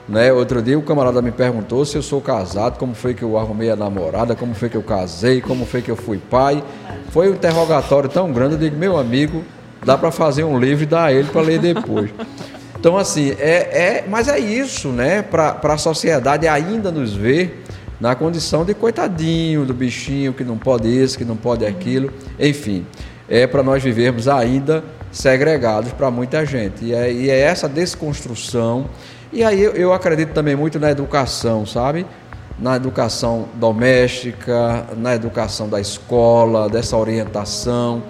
Né? 0.08 0.32
Outro 0.32 0.60
dia 0.60 0.78
o 0.78 0.82
camarada 0.82 1.22
me 1.22 1.30
perguntou 1.30 1.84
se 1.84 1.96
eu 1.96 2.02
sou 2.02 2.20
casado, 2.20 2.78
como 2.78 2.94
foi 2.94 3.14
que 3.14 3.22
eu 3.22 3.38
arrumei 3.38 3.70
a 3.70 3.76
namorada, 3.76 4.36
como 4.36 4.54
foi 4.54 4.68
que 4.68 4.76
eu 4.76 4.82
casei, 4.82 5.40
como 5.40 5.64
foi 5.64 5.80
que 5.80 5.90
eu 5.90 5.96
fui 5.96 6.18
pai. 6.18 6.62
Foi 7.10 7.30
um 7.30 7.34
interrogatório 7.34 8.08
tão 8.08 8.32
grande, 8.32 8.54
eu 8.54 8.58
digo, 8.58 8.76
meu 8.76 8.98
amigo, 8.98 9.42
dá 9.84 9.96
para 9.96 10.10
fazer 10.10 10.44
um 10.44 10.58
livro 10.58 10.84
e 10.84 10.86
dar 10.86 11.04
a 11.04 11.12
ele 11.12 11.28
para 11.28 11.40
ler 11.40 11.58
depois. 11.58 12.10
Então, 12.76 12.98
assim, 12.98 13.30
é, 13.38 14.02
é, 14.02 14.04
mas 14.06 14.28
é 14.28 14.38
isso, 14.38 14.88
né? 14.88 15.22
Para 15.22 15.58
a 15.62 15.78
sociedade 15.78 16.46
ainda 16.46 16.92
nos 16.92 17.14
ver 17.14 17.64
na 17.98 18.14
condição 18.14 18.62
de 18.62 18.74
coitadinho, 18.74 19.64
do 19.64 19.72
bichinho 19.72 20.34
que 20.34 20.44
não 20.44 20.58
pode 20.58 20.86
isso, 20.86 21.16
que 21.16 21.24
não 21.24 21.34
pode 21.34 21.64
aquilo, 21.64 22.12
enfim, 22.38 22.84
é 23.26 23.46
para 23.46 23.62
nós 23.62 23.82
vivermos 23.82 24.28
ainda 24.28 24.84
segregados 25.10 25.92
para 25.92 26.10
muita 26.10 26.44
gente. 26.44 26.84
E 26.84 26.94
é, 26.94 27.10
e 27.10 27.30
é 27.30 27.38
essa 27.38 27.66
desconstrução 27.66 28.90
e 29.34 29.42
aí 29.42 29.60
eu, 29.60 29.72
eu 29.72 29.92
acredito 29.92 30.32
também 30.32 30.54
muito 30.54 30.78
na 30.78 30.90
educação, 30.90 31.66
sabe? 31.66 32.06
Na 32.56 32.76
educação 32.76 33.48
doméstica, 33.54 34.86
na 34.96 35.12
educação 35.14 35.68
da 35.68 35.80
escola, 35.80 36.68
dessa 36.68 36.96
orientação, 36.96 38.00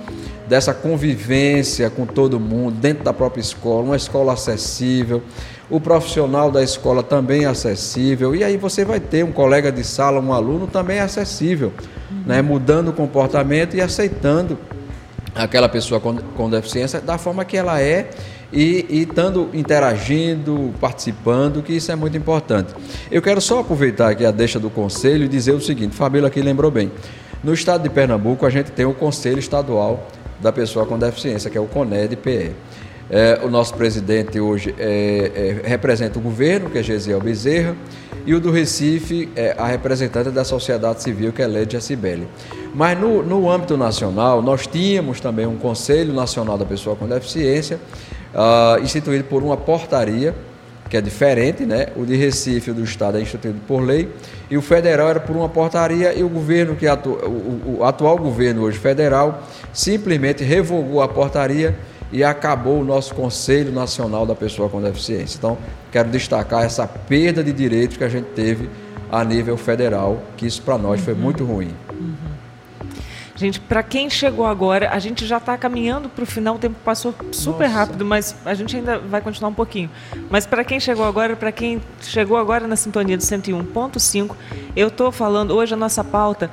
dessa 0.47 0.75
convivência 0.75 1.89
com 1.89 2.05
todo 2.05 2.39
mundo, 2.39 2.75
dentro 2.75 3.03
da 3.03 3.13
própria 3.15 3.41
escola, 3.41 3.85
uma 3.85 3.97
escola 3.97 4.35
acessível, 4.35 5.23
o 5.71 5.81
profissional 5.81 6.51
da 6.51 6.63
escola 6.63 7.03
também 7.03 7.47
acessível, 7.47 8.37
e 8.37 8.45
aí 8.45 8.59
você 8.59 8.85
vai 8.85 9.01
ter 9.01 9.25
um 9.25 9.33
colega 9.33 9.73
de 9.73 9.83
sala, 9.83 10.21
um 10.21 10.31
aluno 10.31 10.67
também 10.67 11.01
acessível, 11.01 11.73
né? 12.27 12.43
mudando 12.43 12.89
o 12.89 12.93
comportamento 12.93 13.75
e 13.75 13.81
aceitando 13.81 14.59
aquela 15.35 15.71
pessoa 15.71 15.99
com, 15.99 16.17
com 16.17 16.51
deficiência 16.51 17.01
da 17.01 17.17
forma 17.17 17.47
que 17.47 17.57
ela 17.57 17.81
é 17.81 18.11
e, 18.55 18.87
estando 19.03 19.51
interagindo, 19.53 20.73
participando, 20.81 21.63
que 21.63 21.73
isso 21.73 21.91
é 21.91 21.97
muito 21.97 22.17
importante. 22.17 22.73
Eu 23.11 23.21
quero 23.21 23.41
só 23.41 23.61
aproveitar 23.61 24.11
aqui 24.11 24.25
a 24.25 24.31
deixa 24.31 24.61
do 24.61 24.71
conselho 24.71 25.25
e 25.25 25.29
dizer 25.29 25.53
o 25.53 25.61
seguinte: 25.61 25.95
Fabíola 25.95 26.29
aqui 26.29 26.41
lembrou 26.41 26.71
bem. 26.71 26.91
No 27.43 27.53
estado 27.53 27.83
de 27.83 27.91
Pernambuco, 27.91 28.47
a 28.47 28.51
gente 28.51 28.71
tem 28.71 28.87
o 28.87 28.95
Conselho 28.95 29.39
Estadual 29.39 30.09
da 30.41 30.53
Pessoa 30.53 30.87
com 30.87 30.99
Deficiência, 30.99 31.51
que 31.51 31.59
é 31.59 31.61
o 31.61 31.67
CONED-PE. 31.67 32.53
É, 33.11 33.41
o 33.43 33.51
nosso 33.51 33.75
presidente 33.75 34.41
hoje 34.41 34.75
é, 34.79 35.61
é, 35.65 35.69
representa 35.69 36.19
o 36.19 36.23
governo, 36.23 36.71
que 36.71 36.79
é 36.79 36.83
Gesiel 36.83 37.21
Bezerra, 37.21 37.77
e 38.25 38.35
o 38.35 38.41
do 38.41 38.51
Recife 38.51 39.29
é 39.37 39.55
a 39.59 39.67
representante 39.67 40.31
da 40.31 40.43
sociedade 40.43 41.03
civil, 41.03 41.31
que 41.31 41.43
é 41.43 41.47
Lédia 41.47 41.81
Cibele. 41.81 42.27
Mas 42.75 42.99
no, 42.99 43.23
no 43.23 43.51
âmbito 43.51 43.77
nacional, 43.77 44.41
nós 44.41 44.67
tínhamos 44.67 45.21
também 45.21 45.47
um 45.47 45.57
Conselho 45.57 46.15
Nacional 46.15 46.57
da 46.57 46.65
Pessoa 46.65 46.97
com 46.97 47.07
Deficiência, 47.07 47.79
uh, 48.35 48.83
instituído 48.83 49.25
por 49.25 49.43
uma 49.43 49.57
portaria, 49.57 50.35
que 50.91 50.97
é 50.97 51.01
diferente, 51.01 51.65
né? 51.65 51.87
O 51.97 52.05
de 52.05 52.15
Recife, 52.15 52.71
o 52.71 52.75
do 52.75 52.85
Estado, 52.85 53.19
é 53.19 53.21
instituído 53.21 53.59
por 53.67 53.83
lei, 53.83 54.09
e 54.51 54.57
o 54.57 54.63
federal 54.63 55.09
era 55.09 55.21
por 55.21 55.35
uma 55.35 55.49
portaria, 55.49 56.13
e 56.13 56.23
o 56.23 56.29
governo 56.29 56.77
que 56.77 56.87
atu... 56.87 57.11
o, 57.11 57.79
o 57.79 57.85
atual 57.85 58.19
governo 58.19 58.63
hoje 58.63 58.79
federal 58.79 59.43
simplesmente 59.73 60.45
revogou 60.45 61.01
a 61.01 61.09
portaria 61.09 61.75
e 62.13 62.23
acabou 62.23 62.81
o 62.81 62.85
nosso 62.85 63.15
Conselho 63.15 63.73
Nacional 63.73 64.27
da 64.27 64.35
Pessoa 64.35 64.69
com 64.69 64.81
Deficiência. 64.81 65.37
Então, 65.39 65.59
quero 65.91 66.09
destacar 66.11 66.65
essa 66.65 66.87
perda 66.87 67.43
de 67.43 67.53
direitos 67.53 67.97
que 67.97 68.05
a 68.05 68.09
gente 68.09 68.27
teve 68.27 68.69
a 69.11 69.25
nível 69.25 69.57
federal, 69.57 70.23
que 70.37 70.47
isso 70.47 70.63
para 70.63 70.79
nós 70.79 71.01
foi 71.01 71.15
muito 71.15 71.45
ruim. 71.45 71.71
Gente, 73.37 73.59
para 73.59 73.83
quem 73.83 74.09
chegou 74.09 74.47
agora, 74.47 74.91
a 74.91 74.99
gente 75.01 75.27
já 75.27 75.39
está 75.39 75.59
caminhando 75.59 76.09
para 76.09 76.23
o 76.23 76.27
final, 76.27 76.55
o 76.55 76.59
tempo 76.59 76.77
passou 76.85 77.13
super 77.33 77.69
Nossa. 77.69 77.81
rápido, 77.81 78.05
mas 78.05 78.37
a 78.45 78.55
gente 78.55 78.77
ainda 78.77 78.99
vai 78.99 79.21
continuar 79.21 79.49
um 79.49 79.55
pouquinho. 79.55 79.91
Mas 80.31 80.47
para 80.47 80.63
quem 80.63 80.79
chegou 80.79 81.05
agora, 81.05 81.35
para 81.35 81.51
quem 81.51 81.83
chegou 82.01 82.37
agora 82.37 82.69
na 82.69 82.77
sintonia 82.77 83.17
do 83.17 83.23
101.5, 83.23 84.37
eu 84.77 84.87
estou 84.87 85.11
falando, 85.11 85.53
hoje 85.53 85.75
a 85.75 85.77
nossa 85.77 86.05
pauta 86.05 86.49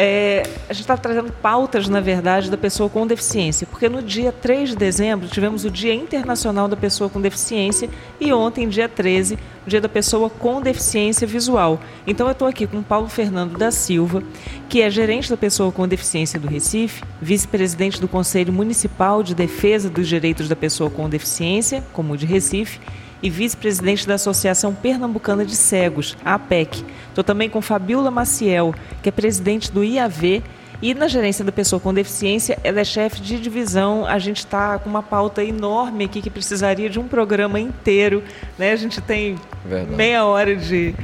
é, 0.00 0.44
a 0.68 0.72
gente 0.72 0.82
está 0.82 0.96
trazendo 0.96 1.32
pautas, 1.32 1.88
na 1.88 2.00
verdade, 2.00 2.48
da 2.48 2.56
pessoa 2.56 2.88
com 2.88 3.04
deficiência, 3.04 3.66
porque 3.66 3.88
no 3.88 4.00
dia 4.00 4.30
3 4.30 4.68
de 4.68 4.76
dezembro 4.76 5.26
tivemos 5.26 5.64
o 5.64 5.70
Dia 5.72 5.92
Internacional 5.92 6.68
da 6.68 6.76
Pessoa 6.76 7.10
com 7.10 7.20
Deficiência 7.20 7.90
e 8.20 8.32
ontem, 8.32 8.68
dia 8.68 8.88
13, 8.88 9.36
o 9.66 9.68
Dia 9.68 9.80
da 9.80 9.88
Pessoa 9.88 10.30
com 10.30 10.62
Deficiência 10.62 11.26
Visual. 11.26 11.80
Então 12.06 12.28
eu 12.28 12.32
estou 12.32 12.46
aqui 12.46 12.64
com 12.64 12.80
Paulo 12.80 13.08
Fernando 13.08 13.58
da 13.58 13.72
Silva, 13.72 14.22
que 14.68 14.82
é 14.82 14.88
gerente 14.88 15.28
da 15.30 15.36
Pessoa 15.36 15.72
com 15.72 15.88
Deficiência 15.88 16.38
do 16.38 16.46
Recife, 16.46 17.02
vice-presidente 17.20 18.00
do 18.00 18.06
Conselho 18.06 18.52
Municipal 18.52 19.20
de 19.24 19.34
Defesa 19.34 19.90
dos 19.90 20.06
Direitos 20.06 20.48
da 20.48 20.54
Pessoa 20.54 20.88
com 20.88 21.08
Deficiência, 21.08 21.82
como 21.92 22.16
de 22.16 22.24
Recife, 22.24 22.78
e 23.22 23.30
vice-presidente 23.30 24.06
da 24.06 24.14
Associação 24.14 24.74
Pernambucana 24.74 25.44
de 25.44 25.56
Cegos, 25.56 26.16
a 26.24 26.34
APEC. 26.34 26.84
Estou 27.08 27.24
também 27.24 27.50
com 27.50 27.60
Fabiola 27.60 28.10
Maciel, 28.10 28.74
que 29.02 29.08
é 29.08 29.12
presidente 29.12 29.72
do 29.72 29.82
IAV 29.84 30.42
e 30.80 30.94
na 30.94 31.08
gerência 31.08 31.44
da 31.44 31.50
pessoa 31.50 31.80
com 31.80 31.92
deficiência, 31.92 32.56
ela 32.62 32.80
é 32.80 32.84
chefe 32.84 33.20
de 33.20 33.40
divisão. 33.40 34.06
A 34.06 34.18
gente 34.18 34.38
está 34.38 34.78
com 34.78 34.88
uma 34.88 35.02
pauta 35.02 35.42
enorme 35.42 36.04
aqui 36.04 36.22
que 36.22 36.30
precisaria 36.30 36.88
de 36.88 37.00
um 37.00 37.08
programa 37.08 37.58
inteiro. 37.58 38.22
Né? 38.56 38.70
A 38.70 38.76
gente 38.76 39.00
tem 39.00 39.36
Verdade. 39.64 39.96
meia 39.96 40.24
hora 40.24 40.54
de, 40.54 40.94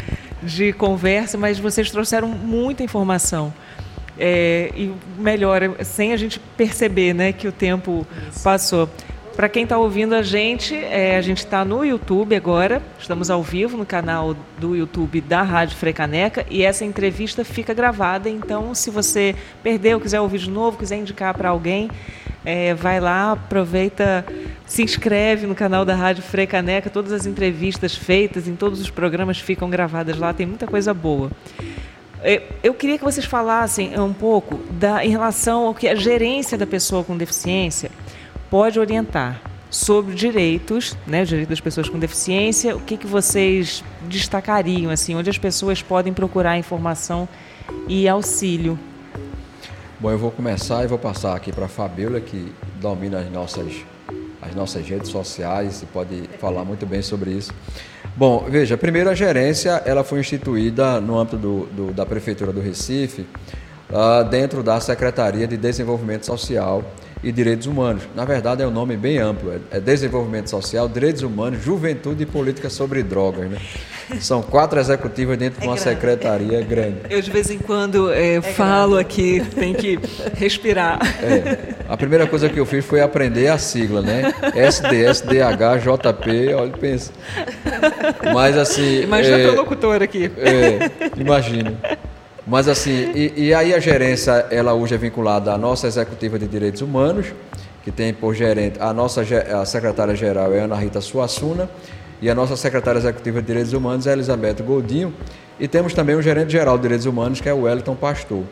de 0.40 0.72
conversa, 0.72 1.36
mas 1.36 1.58
vocês 1.58 1.90
trouxeram 1.90 2.28
muita 2.28 2.84
informação. 2.84 3.52
É, 4.16 4.70
e 4.76 4.92
melhor, 5.18 5.60
sem 5.82 6.12
a 6.12 6.16
gente 6.16 6.38
perceber 6.56 7.12
né, 7.12 7.32
que 7.32 7.48
o 7.48 7.52
tempo 7.52 8.06
Isso. 8.30 8.44
passou. 8.44 8.88
Para 9.36 9.48
quem 9.48 9.64
está 9.64 9.76
ouvindo 9.76 10.14
a 10.14 10.22
gente, 10.22 10.76
é, 10.76 11.16
a 11.16 11.20
gente 11.20 11.38
está 11.38 11.64
no 11.64 11.84
YouTube 11.84 12.36
agora, 12.36 12.80
estamos 13.00 13.30
ao 13.30 13.42
vivo 13.42 13.76
no 13.76 13.84
canal 13.84 14.36
do 14.58 14.76
YouTube 14.76 15.20
da 15.20 15.42
Rádio 15.42 15.76
Frecaneca 15.76 16.46
e 16.48 16.62
essa 16.62 16.84
entrevista 16.84 17.44
fica 17.44 17.74
gravada. 17.74 18.30
Então, 18.30 18.72
se 18.76 18.90
você 18.90 19.34
perdeu, 19.60 20.00
quiser 20.00 20.20
ouvir 20.20 20.38
de 20.38 20.48
novo, 20.48 20.78
quiser 20.78 20.98
indicar 20.98 21.36
para 21.36 21.48
alguém, 21.48 21.90
é, 22.44 22.74
vai 22.74 23.00
lá, 23.00 23.32
aproveita, 23.32 24.24
se 24.66 24.84
inscreve 24.84 25.48
no 25.48 25.54
canal 25.54 25.84
da 25.84 25.96
Rádio 25.96 26.22
Frecaneca. 26.22 26.88
Todas 26.88 27.10
as 27.10 27.26
entrevistas 27.26 27.96
feitas 27.96 28.46
em 28.46 28.54
todos 28.54 28.80
os 28.80 28.88
programas 28.88 29.40
ficam 29.40 29.68
gravadas 29.68 30.16
lá, 30.16 30.32
tem 30.32 30.46
muita 30.46 30.68
coisa 30.68 30.94
boa. 30.94 31.28
É, 32.22 32.40
eu 32.62 32.72
queria 32.72 32.98
que 32.98 33.04
vocês 33.04 33.26
falassem 33.26 33.98
um 33.98 34.12
pouco 34.12 34.60
da, 34.70 35.04
em 35.04 35.10
relação 35.10 35.66
ao 35.66 35.74
que 35.74 35.88
a 35.88 35.94
gerência 35.96 36.56
da 36.56 36.66
pessoa 36.66 37.02
com 37.02 37.16
deficiência 37.16 37.90
pode 38.50 38.78
orientar 38.78 39.40
sobre 39.70 40.14
direitos, 40.14 40.96
né, 41.06 41.22
os 41.22 41.28
direitos 41.28 41.50
das 41.50 41.60
pessoas 41.60 41.88
com 41.88 41.98
deficiência, 41.98 42.76
o 42.76 42.80
que, 42.80 42.96
que 42.96 43.06
vocês 43.06 43.82
destacariam, 44.02 44.90
assim, 44.90 45.16
onde 45.16 45.28
as 45.28 45.36
pessoas 45.36 45.82
podem 45.82 46.12
procurar 46.12 46.56
informação 46.56 47.28
e 47.88 48.08
auxílio? 48.08 48.78
Bom, 49.98 50.10
eu 50.10 50.18
vou 50.18 50.30
começar 50.30 50.84
e 50.84 50.86
vou 50.86 50.98
passar 50.98 51.34
aqui 51.34 51.52
para 51.52 51.64
a 51.64 51.68
Fabiola, 51.68 52.20
que 52.20 52.52
domina 52.80 53.18
as 53.18 53.30
nossas, 53.32 53.72
as 54.40 54.54
nossas 54.54 54.86
redes 54.86 55.08
sociais 55.08 55.82
e 55.82 55.86
pode 55.86 56.28
falar 56.38 56.64
muito 56.64 56.86
bem 56.86 57.02
sobre 57.02 57.32
isso. 57.32 57.52
Bom, 58.16 58.46
veja, 58.48 58.76
primeiro 58.76 59.10
a 59.10 59.14
gerência 59.14 59.82
ela 59.84 60.04
foi 60.04 60.20
instituída 60.20 61.00
no 61.00 61.18
âmbito 61.18 61.36
do, 61.36 61.66
do 61.66 61.92
da 61.92 62.06
Prefeitura 62.06 62.52
do 62.52 62.60
Recife 62.60 63.26
uh, 63.90 64.24
dentro 64.28 64.62
da 64.62 64.78
Secretaria 64.78 65.48
de 65.48 65.56
Desenvolvimento 65.56 66.26
Social 66.26 66.84
e 67.24 67.32
Direitos 67.32 67.66
Humanos. 67.66 68.02
Na 68.14 68.24
verdade, 68.24 68.62
é 68.62 68.66
um 68.66 68.70
nome 68.70 68.96
bem 68.96 69.18
amplo: 69.18 69.50
é, 69.50 69.78
é 69.78 69.80
Desenvolvimento 69.80 70.50
Social, 70.50 70.88
Direitos 70.88 71.22
Humanos, 71.22 71.62
Juventude 71.62 72.22
e 72.22 72.26
Política 72.26 72.68
sobre 72.68 73.02
Drogas. 73.02 73.50
Né? 73.50 73.58
São 74.20 74.42
quatro 74.42 74.78
executivas 74.78 75.38
dentro 75.38 75.60
de 75.60 75.66
uma 75.66 75.76
grande. 75.76 75.90
secretaria 75.90 76.60
grande. 76.60 76.98
Eu, 77.08 77.20
de 77.22 77.30
vez 77.30 77.50
em 77.50 77.58
quando, 77.58 78.12
é, 78.12 78.34
é 78.34 78.42
falo 78.42 78.96
grande. 78.96 79.00
aqui, 79.00 79.42
tem 79.54 79.72
que 79.72 79.98
respirar. 80.34 81.00
É, 81.22 81.74
a 81.88 81.96
primeira 81.96 82.26
coisa 82.26 82.48
que 82.48 82.60
eu 82.60 82.66
fiz 82.66 82.84
foi 82.84 83.00
aprender 83.00 83.48
a 83.48 83.56
sigla, 83.56 84.02
né? 84.02 84.32
SD, 84.54 85.06
SDH, 85.06 85.80
JP, 85.82 86.54
olha, 86.54 86.72
pensa. 86.72 87.12
Mas 88.34 88.58
assim. 88.58 89.02
Imagina 89.02 89.38
é, 89.38 89.50
o 89.50 89.54
locutor 89.54 90.02
aqui. 90.02 90.30
É, 90.36 90.90
imagina. 91.18 91.74
Mas 92.46 92.68
assim, 92.68 93.10
e, 93.14 93.46
e, 93.46 93.54
aí 93.54 93.72
a 93.72 93.80
gerência, 93.80 94.46
ela 94.50 94.74
hoje 94.74 94.94
é 94.94 94.98
vinculada 94.98 95.52
à 95.52 95.58
nossa 95.58 95.86
executiva 95.86 96.38
de 96.38 96.46
direitos 96.46 96.82
humanos, 96.82 97.28
que 97.82 97.90
tem 97.90 98.12
por 98.12 98.34
gerente 98.34 98.78
a 98.80 98.92
nossa 98.92 99.22
a 99.22 99.64
secretária-geral 99.64 100.52
é 100.52 100.60
Ana 100.60 100.76
Rita 100.76 101.00
Suassuna 101.00 101.68
e 102.20 102.28
a 102.28 102.34
nossa 102.34 102.56
secretária 102.56 102.98
executiva 102.98 103.40
de 103.40 103.46
direitos 103.46 103.72
humanos 103.72 104.06
é 104.06 104.12
Elizabeth 104.12 104.62
Goldinho, 104.62 105.14
e 105.58 105.68
temos 105.68 105.94
também 105.94 106.16
o 106.16 106.22
gerente 106.22 106.52
geral 106.52 106.76
de 106.76 106.82
direitos 106.82 107.06
humanos, 107.06 107.40
que 107.40 107.48
é 107.48 107.54
o 107.54 107.62
Wellington 107.62 107.94
Pastor. 107.94 108.42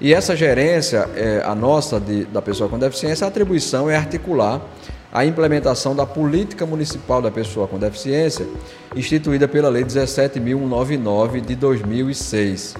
E 0.00 0.12
essa 0.12 0.36
gerência, 0.36 1.08
é, 1.16 1.42
a 1.44 1.54
nossa 1.54 1.98
de, 1.98 2.24
da 2.26 2.42
pessoa 2.42 2.68
com 2.68 2.78
deficiência, 2.78 3.24
a 3.24 3.28
atribuição 3.28 3.88
é 3.88 3.96
articular 3.96 4.60
a 5.12 5.24
implementação 5.24 5.94
da 5.94 6.04
política 6.04 6.66
municipal 6.66 7.22
da 7.22 7.30
pessoa 7.30 7.68
com 7.68 7.78
deficiência, 7.78 8.46
instituída 8.96 9.46
pela 9.46 9.68
Lei 9.68 9.84
17.199 9.84 11.40
de 11.40 11.54
2006. 11.54 12.74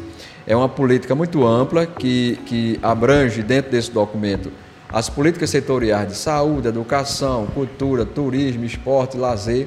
É 0.47 0.55
uma 0.55 0.69
política 0.69 1.15
muito 1.15 1.47
ampla 1.47 1.87
que, 1.87 2.39
que 2.47 2.79
abrange 2.83 3.43
dentro 3.43 3.71
desse 3.71 3.91
documento 3.91 4.53
as 4.93 5.09
políticas 5.09 5.51
setoriais 5.51 6.09
de 6.09 6.15
saúde, 6.17 6.69
educação, 6.69 7.47
cultura, 7.47 8.05
turismo, 8.05 8.65
esporte, 8.65 9.17
lazer. 9.17 9.67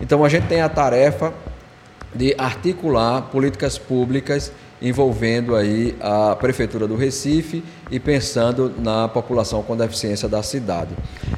Então 0.00 0.24
a 0.24 0.28
gente 0.28 0.48
tem 0.48 0.62
a 0.62 0.68
tarefa 0.68 1.32
de 2.12 2.34
articular 2.36 3.22
políticas 3.22 3.78
públicas 3.78 4.50
envolvendo 4.82 5.54
aí 5.54 5.96
a 6.00 6.36
prefeitura 6.36 6.86
do 6.86 6.96
Recife 6.96 7.62
e 7.90 8.00
pensando 8.00 8.72
na 8.78 9.08
população 9.08 9.62
com 9.62 9.76
deficiência 9.76 10.28
da 10.28 10.42
cidade. 10.42 10.90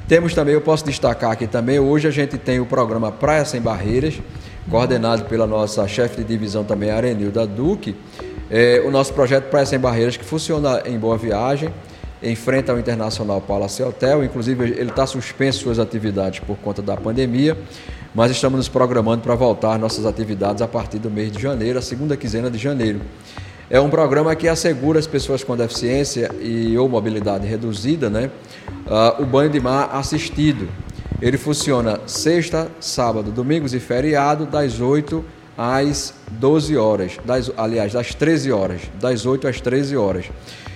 Temos 0.09 0.35
também, 0.35 0.55
eu 0.55 0.61
posso 0.61 0.85
destacar 0.85 1.31
aqui 1.31 1.47
também, 1.47 1.79
hoje 1.79 2.09
a 2.09 2.11
gente 2.11 2.39
tem 2.39 2.59
o 2.59 2.67
programa 2.67 3.13
Praia 3.13 3.45
Sem 3.45 3.61
Barreiras, 3.61 4.21
coordenado 4.69 5.27
pela 5.27 5.47
nossa 5.47 5.87
chefe 5.87 6.17
de 6.17 6.25
divisão 6.25 6.65
também, 6.65 6.91
Arenilda 6.91 7.47
Duque, 7.47 7.95
é, 8.51 8.83
o 8.85 8.91
nosso 8.91 9.13
projeto 9.13 9.51
Praia 9.51 9.67
Sem 9.67 9.79
Barreiras, 9.79 10.17
que 10.17 10.25
funciona 10.25 10.83
em 10.87 10.99
Boa 10.99 11.17
Viagem, 11.17 11.73
em 12.23 12.35
frente 12.35 12.71
ao 12.71 12.79
Internacional 12.79 13.41
Palace 13.41 13.83
Hotel. 13.83 14.25
Inclusive, 14.25 14.65
ele 14.65 14.91
está 14.91 15.07
suspenso 15.07 15.61
suas 15.61 15.79
atividades 15.79 16.41
por 16.41 16.57
conta 16.57 16.81
da 16.81 16.97
pandemia, 16.97 17.57
mas 18.15 18.31
estamos 18.31 18.57
nos 18.57 18.69
programando 18.69 19.23
para 19.23 19.35
voltar 19.35 19.79
nossas 19.79 20.07
atividades 20.07 20.63
a 20.63 20.69
partir 20.69 20.99
do 20.99 21.11
mês 21.11 21.31
de 21.33 21.41
janeiro, 21.41 21.79
a 21.79 21.83
segunda 21.83 22.17
quinzena 22.17 22.51
de 22.51 22.59
janeiro. 22.59 23.01
É 23.69 23.81
um 23.81 23.91
programa 23.91 24.35
que 24.37 24.47
assegura 24.47 25.01
às 25.01 25.09
pessoas 25.09 25.43
com 25.43 25.57
deficiência 25.57 26.31
e 26.41 26.79
ou 26.79 26.89
mobilidade 26.89 27.47
reduzida 27.49 28.09
né, 28.09 28.31
uh, 28.87 29.21
o 29.21 29.27
banho 29.27 29.51
de 29.51 29.61
mar 29.61 29.91
assistido. 29.93 30.69
Ele 31.21 31.37
funciona 31.37 31.99
sexta, 32.07 32.69
sábado, 32.79 33.33
domingos 33.33 33.75
e 33.75 33.81
feriado, 33.81 34.47
das 34.47 34.81
8 34.81 35.17
às 35.17 35.36
12 36.33 36.77
horas, 36.77 37.19
das, 37.25 37.51
aliás, 37.57 37.93
das 37.93 38.15
13 38.15 38.53
horas, 38.53 38.81
das 39.01 39.25
8 39.25 39.49
às 39.49 39.61
13 39.61 39.97
horas. 39.97 40.27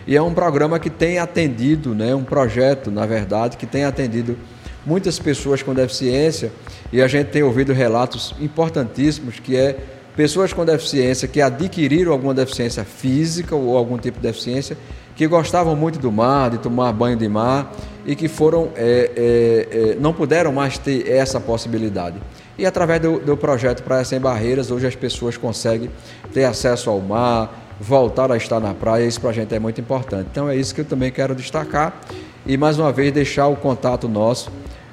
E 0.07 0.17
é 0.17 0.23
um 0.23 0.33
programa 0.33 0.79
que 0.79 0.89
tem 0.91 1.19
atendido, 1.19 1.95
né, 1.95 2.15
um 2.15 2.25
projeto, 2.25 2.91
na 2.91 3.07
verdade, 3.07 3.57
que 3.57 3.67
tem 3.67 3.85
atendido 3.85 4.37
muitas 4.85 5.19
pessoas 5.19 5.63
com 5.63 5.75
deficiência 5.75 6.51
e 6.93 7.03
a 7.03 7.07
gente 7.07 7.29
tem 7.29 7.43
ouvido 7.43 7.73
relatos 7.73 8.35
importantíssimos 8.41 9.39
que 9.39 9.57
é 9.57 9.79
pessoas 10.17 10.53
com 10.53 10.65
deficiência 10.65 11.29
que 11.29 11.41
adquiriram 11.41 12.13
alguma 12.13 12.35
deficiência 12.35 12.85
física 12.85 13.55
ou 13.55 13.77
algum 13.77 13.99
tipo 13.99 14.19
de 14.19 14.27
deficiência 14.27 14.77
que 15.15 15.27
gostavam 15.27 15.77
muito 15.77 15.99
do 15.99 16.11
mar, 16.11 16.51
de 16.51 16.59
tomar 16.59 16.93
banho 16.93 17.17
de 17.17 17.29
mar 17.29 17.73
e 18.11 18.17
que 18.17 18.27
foram 18.27 18.71
é, 18.75 19.13
é, 19.17 19.91
é, 19.93 19.95
não 20.01 20.13
puderam 20.13 20.51
mais 20.51 20.77
ter 20.77 21.09
essa 21.09 21.39
possibilidade. 21.39 22.17
E 22.59 22.67
através 22.67 23.01
do, 23.01 23.21
do 23.21 23.37
projeto 23.37 23.85
Praia 23.85 24.05
Sem 24.05 24.19
Barreiras, 24.19 24.73
hoje 24.73 24.85
as 24.85 24.97
pessoas 24.97 25.37
conseguem 25.37 25.89
ter 26.35 26.43
acesso 26.43 26.91
ao 26.91 27.01
mar, 27.01 27.77
voltar 27.79 28.33
a 28.33 28.37
estar 28.37 28.59
na 28.59 28.75
praia, 28.75 29.07
isso 29.07 29.21
para 29.21 29.31
a 29.31 29.33
gente 29.33 29.55
é 29.55 29.61
muito 29.61 29.81
importante. 29.81 30.27
Então 30.29 30.49
é 30.49 30.57
isso 30.57 30.75
que 30.75 30.81
eu 30.81 30.85
também 30.85 31.13
quero 31.13 31.37
destacar 31.37 32.01
e 32.45 32.57
mais 32.57 32.81
uma 32.81 32.91
vez 32.91 33.13
deixar 33.13 33.47
o 33.47 33.55
contato 33.55 34.09
nosso 34.09 34.51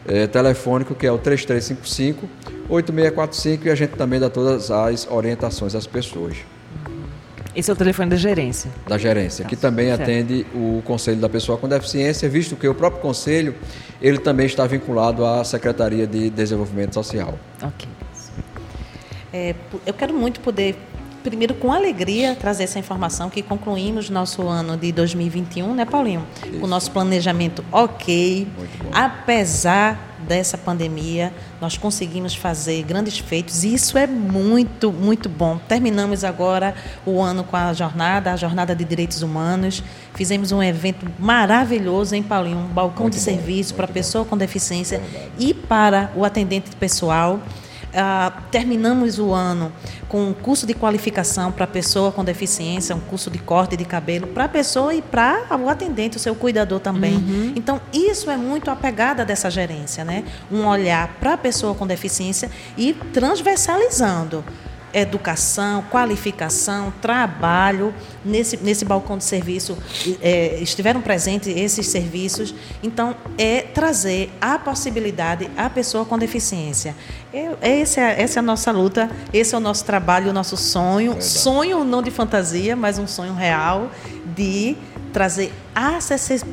é, 0.07 0.27
telefônico 0.27 0.93
que 0.93 1.07
é 1.07 1.11
o 1.11 1.17
3355 1.17 2.29
8645 2.69 3.67
e 3.67 3.71
a 3.71 3.75
gente 3.75 3.93
também 3.93 4.19
dá 4.19 4.29
todas 4.29 4.69
as 4.69 5.09
orientações 5.09 5.73
às 5.73 5.87
pessoas. 5.87 6.37
Esse 7.57 7.71
é 7.71 7.73
o 7.73 7.75
telefone 7.75 8.11
da 8.11 8.15
gerência. 8.15 8.69
Da 8.87 8.99
gerência, 8.99 9.43
que 9.43 9.55
também 9.55 9.87
certo. 9.87 10.03
atende 10.03 10.45
o 10.53 10.79
Conselho 10.85 11.19
da 11.19 11.27
Pessoa 11.27 11.57
com 11.57 11.67
Deficiência, 11.67 12.29
visto 12.29 12.55
que 12.55 12.67
o 12.67 12.75
próprio 12.75 13.01
Conselho, 13.01 13.55
ele 13.99 14.19
também 14.19 14.45
está 14.45 14.67
vinculado 14.67 15.25
à 15.25 15.43
Secretaria 15.43 16.05
de 16.05 16.29
Desenvolvimento 16.29 16.93
Social. 16.93 17.33
Ok. 17.59 17.89
É, 19.33 19.55
eu 19.87 19.93
quero 19.95 20.13
muito 20.13 20.39
poder 20.39 20.75
primeiro 21.29 21.53
com 21.55 21.71
alegria 21.71 22.35
trazer 22.35 22.63
essa 22.63 22.79
informação 22.79 23.29
que 23.29 23.41
concluímos 23.41 24.09
nosso 24.09 24.47
ano 24.47 24.77
de 24.77 24.91
2021, 24.91 25.73
né, 25.73 25.85
Paulinho? 25.85 26.25
Isso. 26.43 26.59
Com 26.59 26.65
o 26.65 26.69
nosso 26.69 26.91
planejamento 26.91 27.63
ok. 27.71 28.47
Apesar 28.91 30.07
dessa 30.27 30.57
pandemia, 30.57 31.33
nós 31.61 31.77
conseguimos 31.77 32.35
fazer 32.35 32.83
grandes 32.83 33.17
feitos 33.17 33.63
e 33.63 33.73
isso 33.73 33.97
é 33.97 34.07
muito, 34.07 34.91
muito 34.91 35.29
bom. 35.29 35.59
Terminamos 35.67 36.23
agora 36.23 36.75
o 37.05 37.21
ano 37.21 37.43
com 37.43 37.55
a 37.55 37.73
jornada, 37.73 38.33
a 38.33 38.35
jornada 38.35 38.75
de 38.75 38.83
direitos 38.83 39.21
humanos. 39.21 39.83
Fizemos 40.13 40.51
um 40.51 40.61
evento 40.61 41.05
maravilhoso 41.19 42.15
em 42.15 42.23
Paulinho, 42.23 42.57
um 42.57 42.67
balcão 42.67 43.03
muito 43.03 43.13
de 43.13 43.19
bom, 43.19 43.25
serviço 43.25 43.73
para 43.75 43.85
a 43.85 43.89
pessoa 43.89 44.25
com 44.25 44.37
deficiência 44.37 45.01
e 45.37 45.53
para 45.53 46.11
o 46.15 46.25
atendente 46.25 46.75
pessoal. 46.75 47.39
Ah, 47.99 48.43
terminamos 48.51 49.17
o 49.17 49.33
ano 49.33 49.71
com 50.07 50.29
um 50.29 50.31
curso 50.31 50.67
de 50.67 50.75
qualificação 50.75 51.51
para 51.51 51.63
a 51.63 51.67
pessoa 51.67 52.11
com 52.11 52.23
deficiência, 52.23 52.95
um 52.95 52.99
curso 52.99 53.31
de 53.31 53.39
corte 53.39 53.75
de 53.75 53.83
cabelo 53.85 54.27
para 54.27 54.43
a 54.43 54.47
pessoa 54.47 54.93
e 54.93 55.01
para 55.01 55.57
o 55.59 55.67
atendente, 55.67 56.15
o 56.15 56.19
seu 56.19 56.35
cuidador 56.35 56.79
também. 56.79 57.15
Uhum. 57.15 57.53
Então, 57.55 57.81
isso 57.91 58.29
é 58.29 58.37
muito 58.37 58.69
a 58.69 58.75
pegada 58.75 59.25
dessa 59.25 59.49
gerência, 59.49 60.05
né? 60.05 60.23
Um 60.51 60.67
olhar 60.67 61.07
para 61.19 61.33
a 61.33 61.37
pessoa 61.37 61.73
com 61.73 61.87
deficiência 61.87 62.51
e 62.77 62.93
transversalizando 62.93 64.43
educação, 64.93 65.83
qualificação, 65.89 66.93
trabalho. 67.01 67.93
Nesse, 68.23 68.57
nesse 68.57 68.83
balcão 68.83 69.17
de 69.17 69.23
serviço 69.23 69.77
é, 70.21 70.59
estiveram 70.61 71.01
presentes 71.01 71.47
esses 71.55 71.87
serviços. 71.87 72.53
Então, 72.83 73.15
é 73.37 73.61
trazer 73.61 74.31
a 74.41 74.59
possibilidade 74.59 75.49
à 75.55 75.69
pessoa 75.69 76.05
com 76.05 76.17
deficiência. 76.17 76.95
É, 77.33 77.79
essa, 77.79 78.01
é, 78.01 78.21
essa 78.21 78.39
é 78.39 78.41
a 78.41 78.43
nossa 78.43 78.71
luta, 78.71 79.09
esse 79.33 79.53
é 79.53 79.57
o 79.57 79.61
nosso 79.61 79.85
trabalho, 79.85 80.29
o 80.29 80.33
nosso 80.33 80.57
sonho. 80.57 81.11
Verdade. 81.11 81.25
Sonho 81.25 81.83
não 81.83 82.01
de 82.01 82.11
fantasia, 82.11 82.75
mas 82.75 82.97
um 82.97 83.07
sonho 83.07 83.33
real 83.33 83.91
de 84.35 84.75
trazer 85.13 85.51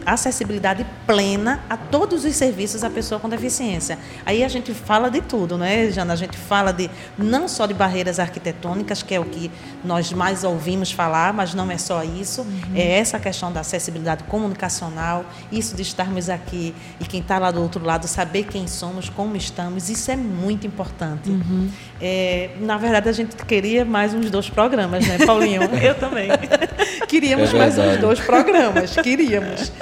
acessibilidade 0.05 0.85
plena 1.07 1.61
a 1.71 1.77
todos 1.77 2.25
os 2.25 2.37
serviços 2.37 2.85
à 2.85 2.91
pessoa 2.91 3.19
com 3.19 3.29
deficiência. 3.29 3.99
Aí 4.27 4.45
a 4.45 4.49
gente 4.49 4.75
fala 4.75 5.11
de 5.11 5.23
tudo, 5.23 5.57
né, 5.57 5.91
Jana? 5.91 6.13
A 6.13 6.17
gente 6.17 6.37
fala 6.37 6.73
de 6.73 6.91
não 7.17 7.49
só 7.49 7.65
de 7.65 7.73
barreiras 7.73 8.19
arquitetônicas, 8.19 9.03
que 9.03 9.15
é 9.15 9.21
o 9.21 9.25
que 9.25 9.51
nós 9.83 10.13
mais 10.13 10.45
ouvimos 10.45 10.93
falar, 10.93 11.33
mas 11.33 11.55
não 11.55 11.71
é 11.71 11.79
só 11.79 12.05
isso. 12.05 12.43
Uhum. 12.43 12.75
É 12.75 12.99
essa 12.99 13.19
questão 13.19 13.51
da 13.51 13.61
acessibilidade 13.61 14.25
comunicacional, 14.25 15.25
isso 15.51 15.75
de 15.75 15.83
estarmos 15.83 16.29
aqui 16.29 16.75
e 17.01 17.07
quem 17.07 17.21
está 17.21 17.39
lá 17.39 17.51
do 17.51 17.63
outro 17.63 17.83
lado 17.85 18.07
saber 18.07 18.45
quem 18.45 18.67
somos, 18.67 19.09
como 19.09 19.37
estamos, 19.37 19.89
isso 19.89 20.11
é 20.11 20.17
muito 20.17 20.67
importante. 20.67 21.31
Uhum. 21.31 21.71
É, 22.01 22.51
na 22.61 22.77
verdade, 22.77 23.09
a 23.09 23.13
gente 23.13 23.37
queria 23.37 23.85
mais 23.85 24.13
uns 24.13 24.29
dois 24.29 24.51
programas, 24.51 25.07
né, 25.07 25.25
Paulinho? 25.25 25.63
Eu 25.83 25.95
também. 25.95 26.29
Queríamos 27.09 27.55
é 27.55 27.59
mais 27.59 27.79
uns 27.79 27.97
dois 27.99 28.21
programas, 28.21 28.95
queríamos. 29.17 29.73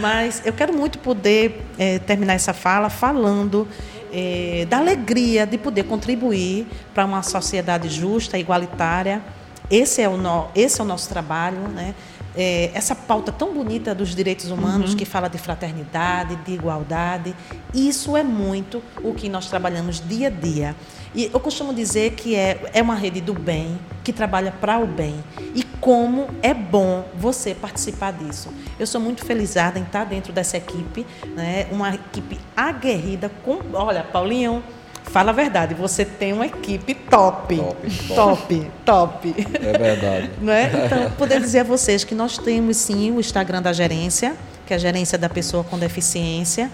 Mas 0.00 0.42
eu 0.44 0.52
quero 0.52 0.72
muito 0.72 0.98
poder 0.98 1.64
é, 1.78 1.98
terminar 1.98 2.34
essa 2.34 2.52
fala 2.52 2.90
falando 2.90 3.66
é, 4.12 4.66
da 4.68 4.78
alegria 4.78 5.46
de 5.46 5.58
poder 5.58 5.84
contribuir 5.84 6.66
para 6.94 7.04
uma 7.04 7.22
sociedade 7.22 7.88
justa, 7.88 8.38
igualitária. 8.38 9.22
Esse 9.70 10.02
é 10.02 10.08
o, 10.08 10.16
no, 10.16 10.48
esse 10.54 10.80
é 10.80 10.84
o 10.84 10.86
nosso 10.86 11.08
trabalho, 11.08 11.68
né? 11.68 11.94
é, 12.36 12.70
essa 12.74 12.94
pauta 12.94 13.32
tão 13.32 13.52
bonita 13.52 13.94
dos 13.94 14.14
direitos 14.14 14.50
humanos, 14.50 14.90
uhum. 14.90 14.96
que 14.96 15.04
fala 15.04 15.28
de 15.28 15.38
fraternidade, 15.38 16.36
de 16.36 16.52
igualdade. 16.52 17.34
Isso 17.74 18.16
é 18.16 18.22
muito 18.22 18.82
o 19.02 19.14
que 19.14 19.28
nós 19.28 19.48
trabalhamos 19.48 20.02
dia 20.06 20.28
a 20.28 20.30
dia. 20.30 20.76
E 21.14 21.30
eu 21.32 21.40
costumo 21.40 21.74
dizer 21.74 22.12
que 22.12 22.36
é, 22.36 22.60
é 22.72 22.80
uma 22.80 22.94
rede 22.94 23.20
do 23.20 23.34
bem, 23.34 23.78
que 24.04 24.12
trabalha 24.12 24.52
para 24.52 24.78
o 24.78 24.86
bem. 24.86 25.22
E 25.54 25.62
como 25.80 26.28
é 26.42 26.54
bom 26.54 27.04
você 27.16 27.54
participar 27.54 28.12
disso. 28.12 28.52
Eu 28.78 28.86
sou 28.86 29.00
muito 29.00 29.24
felizada 29.24 29.78
em 29.78 29.82
estar 29.82 30.04
dentro 30.04 30.32
dessa 30.32 30.56
equipe, 30.56 31.06
né? 31.34 31.66
uma 31.72 31.94
equipe 31.94 32.38
aguerrida 32.56 33.30
com. 33.44 33.58
Olha, 33.72 34.02
Paulinho 34.04 34.62
Fala 35.04 35.30
a 35.30 35.34
verdade, 35.34 35.74
você 35.74 36.04
tem 36.04 36.32
uma 36.32 36.46
equipe 36.46 36.94
top. 36.94 37.56
Top, 37.56 38.14
top, 38.14 38.70
top. 38.84 39.34
É 39.54 39.76
verdade. 39.76 40.30
Não 40.40 40.52
é? 40.52 40.70
Então, 40.86 41.10
poder 41.12 41.40
dizer 41.40 41.60
a 41.60 41.64
vocês 41.64 42.04
que 42.04 42.14
nós 42.14 42.38
temos 42.38 42.76
sim 42.76 43.10
o 43.10 43.18
Instagram 43.18 43.60
da 43.60 43.72
gerência, 43.72 44.36
que 44.64 44.72
é 44.72 44.76
a 44.76 44.78
gerência 44.78 45.18
da 45.18 45.28
pessoa 45.28 45.64
com 45.64 45.76
deficiência. 45.76 46.70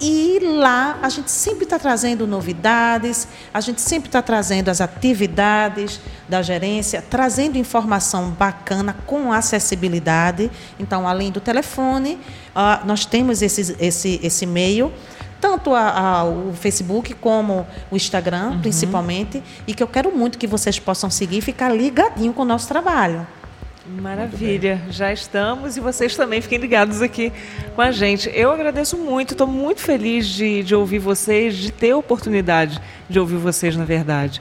E 0.00 0.38
lá 0.40 0.98
a 1.02 1.10
gente 1.10 1.30
sempre 1.30 1.64
está 1.64 1.78
trazendo 1.78 2.26
novidades, 2.26 3.28
a 3.52 3.60
gente 3.60 3.82
sempre 3.82 4.08
está 4.08 4.22
trazendo 4.22 4.70
as 4.70 4.80
atividades 4.80 6.00
da 6.26 6.40
gerência, 6.40 7.02
trazendo 7.02 7.58
informação 7.58 8.30
bacana 8.30 8.96
com 9.06 9.30
acessibilidade. 9.30 10.50
Então, 10.78 11.06
além 11.06 11.30
do 11.30 11.40
telefone, 11.40 12.18
nós 12.86 13.04
temos 13.04 13.42
esse, 13.42 13.76
esse, 13.78 14.18
esse 14.22 14.44
e-mail 14.44 14.90
tanto 15.40 15.74
a, 15.74 15.88
a, 15.88 16.24
o 16.24 16.52
Facebook 16.52 17.14
como 17.14 17.66
o 17.90 17.96
Instagram, 17.96 18.50
uhum. 18.50 18.60
principalmente, 18.60 19.42
e 19.66 19.72
que 19.72 19.82
eu 19.82 19.88
quero 19.88 20.14
muito 20.14 20.36
que 20.36 20.46
vocês 20.46 20.78
possam 20.78 21.08
seguir 21.08 21.38
e 21.38 21.40
ficar 21.40 21.70
ligadinho 21.70 22.32
com 22.34 22.42
o 22.42 22.44
nosso 22.44 22.68
trabalho. 22.68 23.26
Maravilha, 23.98 24.80
já 24.90 25.12
estamos 25.12 25.76
e 25.76 25.80
vocês 25.80 26.16
também 26.16 26.40
fiquem 26.40 26.58
ligados 26.58 27.02
aqui 27.02 27.32
com 27.74 27.82
a 27.82 27.90
gente. 27.90 28.30
Eu 28.32 28.52
agradeço 28.52 28.96
muito, 28.96 29.32
estou 29.32 29.46
muito 29.46 29.80
feliz 29.80 30.26
de, 30.26 30.62
de 30.62 30.74
ouvir 30.74 30.98
vocês, 30.98 31.56
de 31.56 31.72
ter 31.72 31.90
a 31.90 31.96
oportunidade 31.96 32.80
de 33.08 33.18
ouvir 33.18 33.36
vocês, 33.36 33.76
na 33.76 33.84
verdade. 33.84 34.40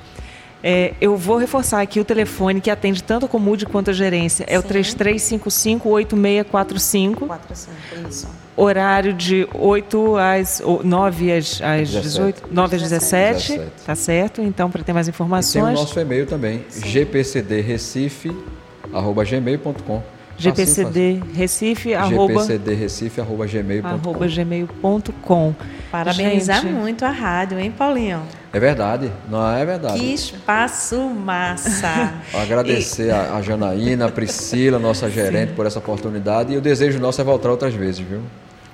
É, 0.61 0.93
eu 0.99 1.15
vou 1.15 1.37
reforçar 1.37 1.79
aqui 1.81 2.01
o 2.01 2.05
telefone 2.05 2.59
que 2.59 2.69
atende 2.69 3.01
tanto 3.01 3.25
a 3.25 3.29
Comude 3.29 3.65
quanto 3.65 3.89
a 3.89 3.93
gerência. 3.93 4.43
É 4.47 4.59
Sim. 4.59 4.67
o 4.67 4.69
3355-8645. 4.69 7.27
45, 7.27 8.09
isso. 8.09 8.27
Horário 8.57 9.13
de 9.13 9.47
8 9.53 10.17
às 10.17 10.61
9 10.83 11.31
às, 11.31 11.61
às 11.61 11.87
18, 11.89 12.49
9 12.51 12.75
às 12.75 12.81
17, 12.81 13.53
17. 13.53 13.71
Tá 13.85 13.95
certo? 13.95 14.41
Então, 14.41 14.69
para 14.69 14.83
ter 14.83 14.91
mais 14.91 15.07
informações. 15.07 15.63
E 15.63 15.65
tem 15.65 15.77
o 15.77 15.79
nosso 15.79 15.97
e-mail 15.97 16.27
também, 16.27 16.65
gpcdrecife.gmail.com 18.91 20.19
GPCD 20.39 21.21
Recife, 21.33 21.93
arroba, 21.93 22.33
GPCD 22.33 22.73
Recife, 22.73 23.19
arroba 23.19 23.45
gmail.com. 23.45 24.27
gmail.com. 24.27 25.55
Parabenizar 25.91 26.61
Gente. 26.61 26.71
muito 26.71 27.03
a 27.03 27.09
rádio, 27.09 27.59
hein, 27.59 27.73
Paulinho? 27.77 28.21
É 28.53 28.59
verdade, 28.59 29.11
não 29.29 29.53
é 29.53 29.65
verdade. 29.65 29.99
Que 29.99 30.13
espaço 30.13 30.97
massa. 30.97 32.13
Agradecer 32.33 33.07
e... 33.07 33.11
a, 33.11 33.35
a 33.35 33.41
Janaína, 33.41 34.05
a 34.05 34.11
Priscila, 34.11 34.79
nossa 34.79 35.09
gerente, 35.09 35.49
Sim. 35.49 35.55
por 35.55 35.65
essa 35.65 35.79
oportunidade. 35.79 36.53
E 36.53 36.57
o 36.57 36.61
desejo 36.61 36.99
nosso 36.99 37.19
é 37.19 37.23
voltar 37.23 37.49
outras 37.49 37.73
vezes, 37.73 37.99
viu? 37.99 38.21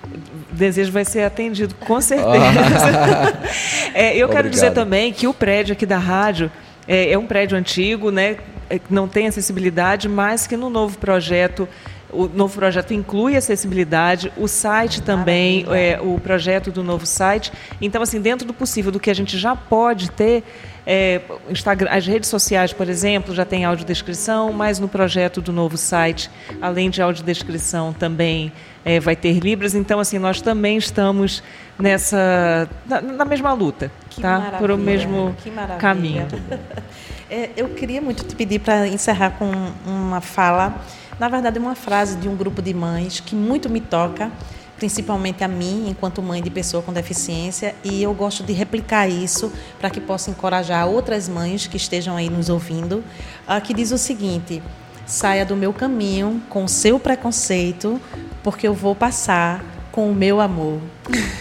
O 0.05 0.55
desejo 0.55 0.91
vai 0.91 1.03
ser 1.03 1.23
atendido, 1.23 1.73
com 1.73 1.99
certeza. 1.99 2.29
é, 3.95 4.09
eu 4.11 4.25
Obrigado. 4.25 4.29
quero 4.29 4.49
dizer 4.51 4.71
também 4.71 5.11
que 5.11 5.25
o 5.25 5.33
prédio 5.33 5.73
aqui 5.73 5.85
da 5.85 5.97
rádio 5.97 6.51
é, 6.87 7.11
é 7.11 7.17
um 7.17 7.25
prédio 7.25 7.57
antigo, 7.57 8.11
né? 8.11 8.37
É, 8.69 8.79
não 8.89 9.07
tem 9.07 9.27
acessibilidade, 9.27 10.09
mas 10.09 10.47
que 10.47 10.57
no 10.57 10.69
novo 10.69 10.97
projeto 10.97 11.67
o 12.15 12.27
novo 12.27 12.57
projeto 12.57 12.93
inclui 12.93 13.35
acessibilidade, 13.35 14.31
o 14.37 14.47
site 14.47 15.01
também, 15.01 15.65
é, 15.69 15.99
o 16.01 16.19
projeto 16.19 16.71
do 16.71 16.83
novo 16.83 17.05
site. 17.05 17.51
Então, 17.81 18.01
assim, 18.01 18.21
dentro 18.21 18.47
do 18.47 18.53
possível, 18.53 18.91
do 18.91 18.99
que 18.99 19.09
a 19.09 19.13
gente 19.13 19.37
já 19.37 19.55
pode 19.55 20.09
ter, 20.11 20.43
é, 20.87 21.21
Instagram, 21.49 21.89
as 21.91 22.05
redes 22.05 22.29
sociais, 22.29 22.71
por 22.71 22.87
exemplo, 22.87 23.33
já 23.33 23.43
tem 23.43 23.65
audiodescrição, 23.65 24.53
mas 24.53 24.79
no 24.79 24.87
projeto 24.87 25.41
do 25.41 25.51
novo 25.51 25.77
site, 25.77 26.29
além 26.61 26.89
de 26.89 27.01
audiodescrição, 27.01 27.91
também 27.91 28.51
é, 28.83 28.99
vai 28.99 29.15
ter 29.15 29.39
Libras. 29.39 29.73
Então, 29.75 29.99
assim, 29.99 30.19
nós 30.19 30.41
também 30.41 30.77
estamos 30.77 31.43
nessa 31.77 32.69
na, 32.85 33.01
na 33.01 33.25
mesma 33.25 33.51
luta, 33.53 33.91
que 34.09 34.21
tá? 34.21 34.55
Por 34.59 34.71
o 34.71 34.77
mesmo 34.77 35.35
caminho. 35.79 36.27
É, 37.37 37.49
eu 37.57 37.67
queria 37.67 38.01
muito 38.01 38.23
te 38.23 38.33
pedir 38.33 38.59
para 38.59 38.87
encerrar 38.87 39.31
com 39.31 39.51
uma 39.85 40.21
fala, 40.21 40.81
na 41.19 41.27
verdade, 41.27 41.59
uma 41.59 41.75
frase 41.75 42.15
de 42.15 42.29
um 42.29 42.35
grupo 42.37 42.61
de 42.61 42.73
mães 42.73 43.19
que 43.19 43.35
muito 43.35 43.69
me 43.69 43.81
toca, 43.81 44.31
principalmente 44.77 45.43
a 45.43 45.47
mim, 45.49 45.89
enquanto 45.89 46.21
mãe 46.21 46.41
de 46.41 46.49
pessoa 46.49 46.81
com 46.81 46.93
deficiência, 46.93 47.75
e 47.83 48.01
eu 48.01 48.13
gosto 48.13 48.41
de 48.41 48.53
replicar 48.53 49.09
isso 49.09 49.51
para 49.77 49.89
que 49.89 49.99
possa 49.99 50.31
encorajar 50.31 50.87
outras 50.87 51.27
mães 51.27 51.67
que 51.67 51.75
estejam 51.75 52.15
aí 52.15 52.29
nos 52.29 52.47
ouvindo, 52.47 53.03
uh, 53.45 53.59
que 53.61 53.73
diz 53.73 53.91
o 53.91 53.97
seguinte: 53.97 54.63
saia 55.05 55.45
do 55.45 55.57
meu 55.57 55.73
caminho 55.73 56.41
com 56.47 56.63
o 56.63 56.69
seu 56.69 56.97
preconceito, 56.97 57.99
porque 58.43 58.65
eu 58.65 58.73
vou 58.73 58.95
passar 58.95 59.61
com 59.91 60.09
o 60.09 60.15
meu 60.15 60.39
amor. 60.39 60.79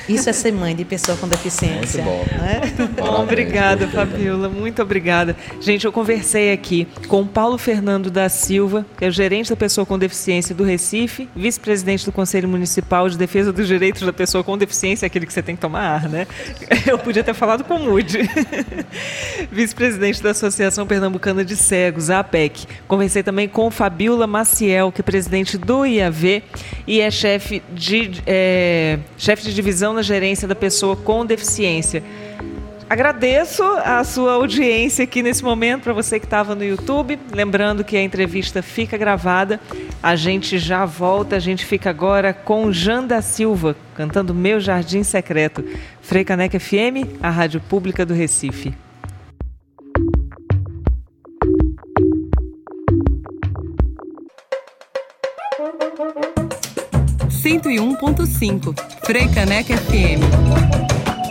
Isso 0.08 0.28
é 0.28 0.32
ser 0.32 0.52
mãe 0.52 0.76
de 0.76 0.84
pessoa 0.84 1.16
com 1.16 1.26
deficiência. 1.26 2.02
Muito 2.02 2.28
bom. 2.28 2.36
Né? 2.38 2.60
Muito 2.78 2.94
bom. 2.94 3.22
Obrigada, 3.22 3.88
Fabiola. 3.88 4.48
Muito 4.48 4.82
obrigada. 4.82 5.36
Gente, 5.60 5.84
eu 5.84 5.92
conversei 5.92 6.52
aqui 6.52 6.86
com 7.08 7.22
o 7.22 7.26
Paulo 7.26 7.56
Fernando 7.56 8.10
da 8.10 8.28
Silva, 8.28 8.84
que 8.96 9.04
é 9.04 9.08
o 9.08 9.10
gerente 9.10 9.50
da 9.50 9.56
pessoa 9.56 9.86
com 9.86 9.98
deficiência 9.98 10.54
do 10.54 10.64
Recife, 10.64 11.28
vice-presidente 11.34 12.04
do 12.04 12.12
Conselho 12.12 12.48
Municipal 12.48 13.08
de 13.08 13.16
Defesa 13.16 13.52
dos 13.52 13.66
Direitos 13.66 14.02
da 14.02 14.12
Pessoa 14.12 14.44
com 14.44 14.58
Deficiência, 14.58 15.06
aquele 15.06 15.26
que 15.26 15.32
você 15.32 15.42
tem 15.42 15.54
que 15.54 15.60
tomar 15.62 15.80
ar, 15.80 16.08
né? 16.08 16.26
Eu 16.86 16.98
podia 16.98 17.24
ter 17.24 17.34
falado 17.34 17.64
com 17.64 17.74
o 17.74 17.78
Mude. 17.78 18.18
vice-presidente 19.50 20.22
da 20.22 20.30
Associação 20.30 20.86
Pernambucana 20.86 21.44
de 21.44 21.56
Cegos, 21.56 22.10
a 22.10 22.20
APEC. 22.20 22.66
Conversei 22.86 23.22
também 23.22 23.48
com 23.48 23.70
Fabiola 23.70 24.26
Maciel, 24.26 24.92
que 24.92 25.00
é 25.00 25.04
presidente 25.04 25.56
do 25.56 25.86
IAV 25.86 26.42
e 26.86 27.00
é 27.00 27.10
chefe 27.10 27.62
de, 27.72 28.10
é, 28.26 28.98
chefe 29.16 29.42
de 29.42 29.53
divisão 29.54 29.94
na 29.94 30.02
gerência 30.02 30.46
da 30.46 30.54
pessoa 30.54 30.96
com 30.96 31.24
deficiência. 31.24 32.02
Agradeço 32.88 33.62
a 33.62 34.04
sua 34.04 34.34
audiência 34.34 35.04
aqui 35.04 35.22
nesse 35.22 35.42
momento 35.42 35.84
para 35.84 35.92
você 35.94 36.20
que 36.20 36.26
estava 36.26 36.54
no 36.54 36.62
YouTube. 36.62 37.18
Lembrando 37.32 37.82
que 37.82 37.96
a 37.96 38.02
entrevista 38.02 38.62
fica 38.62 38.98
gravada. 38.98 39.58
A 40.02 40.14
gente 40.14 40.58
já 40.58 40.84
volta. 40.84 41.36
A 41.36 41.40
gente 41.40 41.64
fica 41.64 41.88
agora 41.88 42.34
com 42.34 42.70
Janda 42.70 43.22
Silva 43.22 43.74
cantando 43.94 44.34
Meu 44.34 44.60
Jardim 44.60 45.02
Secreto. 45.02 45.64
Frei 46.02 46.24
Caneca 46.24 46.60
FM, 46.60 47.18
a 47.22 47.30
rádio 47.30 47.60
pública 47.60 48.04
do 48.04 48.12
Recife. 48.12 48.83
Cento 57.64 57.70
e 57.70 57.80
um 57.80 57.94
ponto 57.94 58.26
cinco 58.26 58.74
Frei 59.04 59.26
Caneca 59.28 59.76
FM. 59.76 60.83